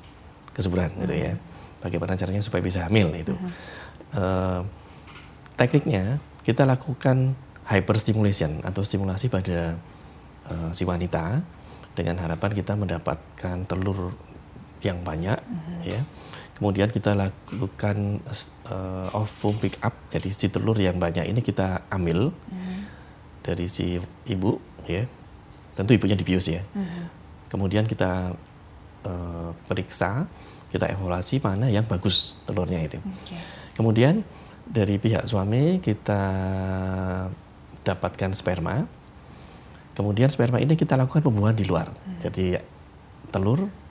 [0.53, 1.03] kesuburan mm -hmm.
[1.09, 1.33] gitu ya
[1.81, 3.51] bagaimana caranya supaya bisa hamil itu mm -hmm.
[4.13, 4.61] uh,
[5.57, 7.33] tekniknya kita lakukan
[7.65, 9.81] hyperstimulation atau stimulasi pada
[10.45, 11.41] uh, si wanita
[11.97, 14.13] dengan harapan kita mendapatkan telur
[14.83, 15.79] yang banyak mm -hmm.
[15.87, 16.01] ya
[16.53, 18.21] kemudian kita lakukan
[18.69, 22.79] uh, ovum pick up jadi si telur yang banyak ini kita ambil mm -hmm.
[23.41, 23.97] dari si
[24.29, 25.09] ibu ya
[25.73, 27.05] tentu ibunya dibius ya mm -hmm.
[27.49, 28.37] kemudian kita
[29.03, 30.29] uh, periksa
[30.69, 33.41] kita evaluasi mana yang bagus telurnya itu okay.
[33.75, 34.21] kemudian
[34.63, 36.21] dari pihak suami kita
[37.83, 38.87] dapatkan sperma
[39.93, 42.19] kemudian sperma ini kita lakukan pembuahan di luar mm -hmm.
[42.21, 42.45] jadi
[43.33, 43.82] telur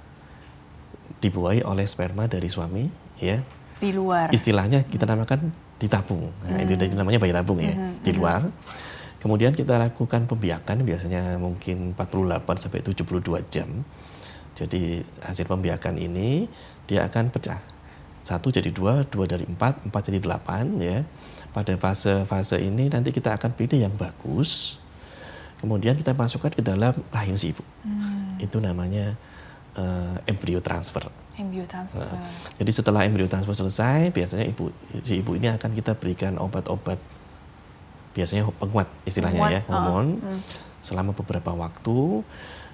[1.23, 2.91] dibuahi oleh sperma dari suami
[3.23, 3.39] ya.
[3.79, 4.35] Di luar.
[4.35, 6.31] Istilahnya kita namakan ditabung.
[6.43, 6.75] Nah, hmm.
[6.75, 7.75] itu namanya bayi tabung ya.
[7.75, 7.95] Hmm.
[8.03, 8.19] di hmm.
[8.19, 8.43] luar.
[9.23, 13.71] Kemudian kita lakukan pembiakan biasanya mungkin 48 sampai 72 jam.
[14.59, 16.51] Jadi hasil pembiakan ini
[16.91, 17.63] dia akan pecah.
[18.23, 21.07] Satu jadi dua dua dari empat empat jadi delapan ya.
[21.55, 24.83] Pada fase-fase ini nanti kita akan pilih yang bagus.
[25.63, 27.63] Kemudian kita masukkan ke dalam rahim si ibu.
[27.87, 28.35] Hmm.
[28.43, 29.15] itu namanya
[29.77, 31.09] uh, embrio transfer.
[31.39, 32.05] Embrio transfer.
[32.05, 32.29] Uh,
[32.61, 37.01] jadi setelah embrio transfer selesai, biasanya ibu si ibu ini akan kita berikan obat-obat
[38.13, 40.41] biasanya penguat istilahnya penguat, ya ah, hormon uh, hmm.
[40.85, 42.21] selama beberapa waktu.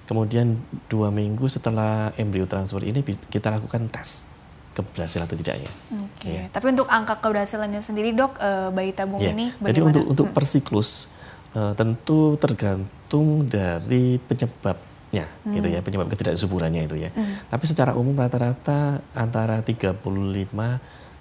[0.09, 0.57] Kemudian
[0.89, 4.33] dua minggu setelah embrio transfer ini kita lakukan tes
[4.73, 5.69] keberhasilan atau tidaknya.
[5.91, 6.25] Oke.
[6.25, 6.35] Okay.
[6.39, 6.45] Ya.
[6.49, 9.37] Tapi untuk angka keberhasilannya sendiri dok, uh, bayi tabung ya.
[9.37, 9.69] ini bagaimana?
[9.69, 10.35] Jadi untuk untuk hmm.
[10.35, 11.13] per siklus
[11.53, 15.55] uh, tentu tergantung dari penyebab ya hmm.
[15.57, 17.11] gitu ya penyebab ketidaksuburannya itu ya.
[17.13, 17.41] Hmm.
[17.49, 20.05] Tapi secara umum rata-rata antara 35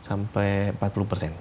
[0.04, 1.32] sampai 40 persen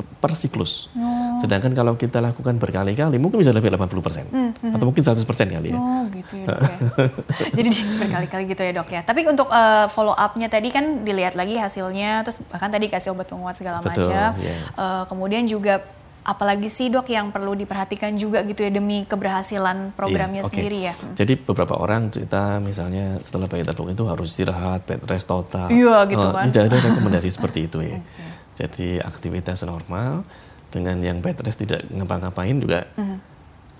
[0.00, 0.88] per siklus.
[0.96, 1.36] Oh.
[1.42, 4.72] Sedangkan kalau kita lakukan berkali-kali mungkin bisa lebih 80 persen hmm, hmm.
[4.76, 5.78] atau mungkin 100 persen kali ya.
[5.78, 6.78] Oh gitu ya dok ya.
[7.58, 7.70] Jadi
[8.00, 9.00] berkali-kali gitu ya dok ya.
[9.04, 13.28] Tapi untuk uh, follow up-nya tadi kan dilihat lagi hasilnya, terus bahkan tadi kasih obat
[13.28, 14.08] penguat segala macam.
[14.08, 14.32] Yeah.
[14.40, 14.56] Iya.
[14.76, 15.84] Uh, kemudian juga
[16.20, 20.52] apalagi sih dok yang perlu diperhatikan juga gitu ya demi keberhasilan programnya iya, okay.
[20.52, 20.94] sendiri ya.
[21.16, 25.72] Jadi beberapa orang cerita misalnya setelah bayi tabung itu harus istirahat, bed rest total.
[25.72, 26.44] Iya gitu kan.
[26.48, 27.98] Tidak ada rekomendasi seperti itu ya.
[27.98, 28.30] Okay.
[28.60, 30.26] Jadi aktivitas normal
[30.68, 33.29] dengan yang bed rest tidak ngapa-ngapain juga mm -hmm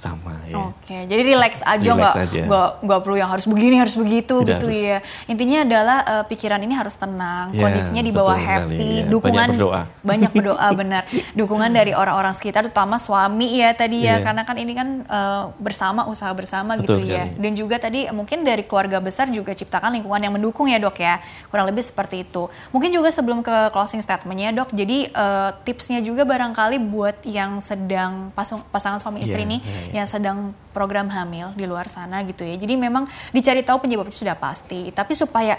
[0.01, 0.73] sama ya.
[0.73, 4.81] Oke, jadi relax aja nggak nggak perlu yang harus begini harus begitu Tidak gitu harus.
[4.81, 4.99] ya.
[5.29, 9.13] Intinya adalah uh, pikiran ini harus tenang, ya, kondisinya di bawah happy, ya.
[9.13, 11.03] dukungan banyak berdoa, banyak berdoa benar,
[11.37, 14.25] dukungan dari orang-orang sekitar, terutama suami ya tadi ya, ya.
[14.25, 17.29] karena kan ini kan uh, bersama usaha bersama Betul gitu ya.
[17.29, 17.37] sekali.
[17.37, 17.43] ya.
[17.45, 21.21] Dan juga tadi mungkin dari keluarga besar juga ciptakan lingkungan yang mendukung ya dok ya,
[21.53, 22.49] kurang lebih seperti itu.
[22.73, 28.33] Mungkin juga sebelum ke closing statementnya dok, jadi uh, tipsnya juga barangkali buat yang sedang
[28.33, 29.59] pasang, pasangan suami istri yeah, ini.
[29.61, 32.55] Yeah, yang sedang program hamil di luar sana gitu ya.
[32.57, 35.59] Jadi memang dicari tahu penyebab itu sudah pasti, tapi supaya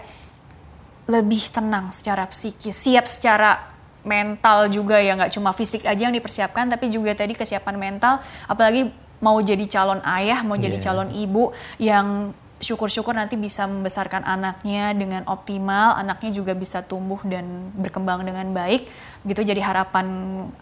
[1.09, 3.71] lebih tenang secara psikis, siap secara
[4.01, 8.17] mental juga ya nggak cuma fisik aja yang dipersiapkan tapi juga tadi kesiapan mental
[8.49, 8.89] apalagi
[9.21, 10.85] mau jadi calon ayah mau jadi yeah.
[10.89, 17.73] calon ibu yang syukur-syukur nanti bisa membesarkan anaknya dengan optimal, anaknya juga bisa tumbuh dan
[17.73, 18.85] berkembang dengan baik,
[19.25, 20.05] gitu jadi harapan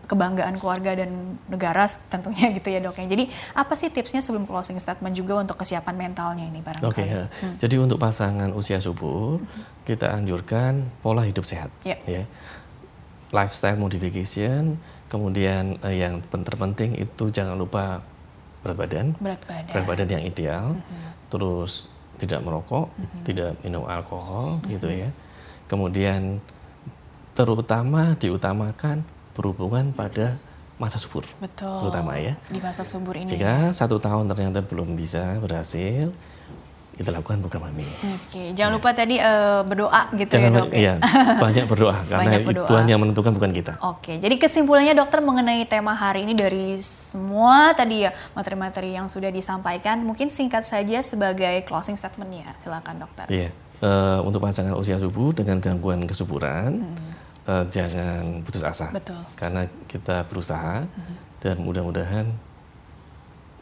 [0.08, 3.06] kebanggaan keluarga dan negara tentunya gitu ya dok ya.
[3.06, 6.88] Jadi apa sih tipsnya sebelum closing statement juga untuk kesiapan mentalnya ini barangkali?
[6.88, 7.24] Oke, okay, ya.
[7.28, 7.56] hmm.
[7.60, 9.84] jadi untuk pasangan usia subur hmm.
[9.84, 12.00] kita anjurkan pola hidup sehat, yeah.
[12.08, 12.24] ya,
[13.36, 14.80] lifestyle modification,
[15.12, 18.00] kemudian eh, yang terpenting itu jangan lupa
[18.64, 20.80] berat badan, berat badan, berat badan yang ideal.
[20.80, 23.22] Hmm terus tidak merokok, mm-hmm.
[23.24, 24.72] tidak minum alkohol mm-hmm.
[24.76, 25.10] gitu ya.
[25.70, 26.44] Kemudian
[27.38, 29.06] terutama diutamakan
[29.38, 30.36] berhubungan pada
[30.76, 31.24] masa subur.
[31.40, 31.88] Betul.
[31.88, 32.36] Terutama ya.
[32.52, 33.32] Di masa subur ini.
[33.32, 36.12] Jika satu tahun ternyata belum bisa berhasil,
[37.00, 37.88] kita lakukan program ini.
[38.12, 38.76] Oke, jangan ya.
[38.76, 40.68] lupa tadi uh, berdoa gitu jangan, ya dok.
[40.68, 40.76] Ya?
[40.76, 40.94] Iya,
[41.40, 42.68] banyak berdoa karena banyak berdoa.
[42.68, 43.74] Tuhan yang menentukan bukan kita.
[43.80, 49.32] Oke, jadi kesimpulannya dokter mengenai tema hari ini dari semua tadi ya materi-materi yang sudah
[49.32, 52.52] disampaikan, mungkin singkat saja sebagai closing statementnya.
[52.60, 53.32] Silakan dokter.
[53.32, 57.12] Iya, uh, untuk pasangan usia subur dengan gangguan kesuburan, hmm.
[57.48, 58.92] uh, jangan putus asa.
[58.92, 59.24] Betul.
[59.40, 61.16] Karena kita berusaha hmm.
[61.40, 62.28] dan mudah-mudahan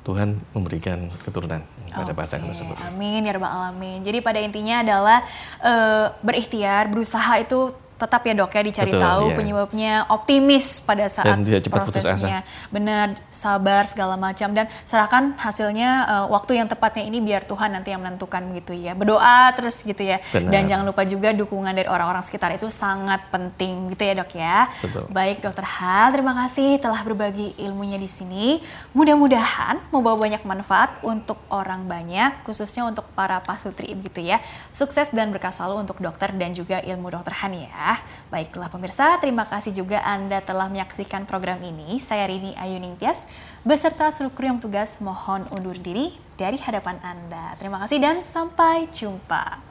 [0.07, 1.59] Tuhan memberikan keturunan
[1.91, 2.15] pada okay.
[2.15, 2.79] pasangan tersebut.
[2.87, 3.99] Amin ya rabbal alamin.
[3.99, 5.19] Jadi pada intinya adalah
[5.59, 9.37] uh, berikhtiar, berusaha itu tetap ya dok ya dicari Betul, tahu yeah.
[9.37, 12.45] penyebabnya optimis pada saat dan cepat prosesnya.
[12.69, 14.53] Benar sabar segala macam.
[14.53, 18.93] Dan serahkan hasilnya uh, waktu yang tepatnya ini biar Tuhan nanti yang menentukan gitu ya.
[18.93, 20.21] Berdoa terus gitu ya.
[20.29, 20.53] Benar.
[20.53, 24.57] dan jangan lupa juga dukungan dari orang-orang sekitar itu sangat penting gitu ya dok ya.
[24.79, 25.03] Betul.
[25.09, 28.61] baik dokter Hal terima kasih telah berbagi ilmunya di sini.
[28.93, 34.37] Mudah-mudahan membawa banyak manfaat untuk orang banyak khususnya untuk para pasutri gitu ya.
[34.71, 37.57] Sukses dan berkah selalu untuk dokter dan juga ilmu dokter Han
[37.87, 38.03] Ya.
[38.27, 41.95] Baiklah pemirsa, terima kasih juga Anda telah menyaksikan program ini.
[42.03, 43.23] Saya Rini Ayuning Pias,
[43.63, 47.55] beserta seluruh kru yang tugas mohon undur diri dari hadapan Anda.
[47.55, 49.63] Terima kasih dan sampai jumpa.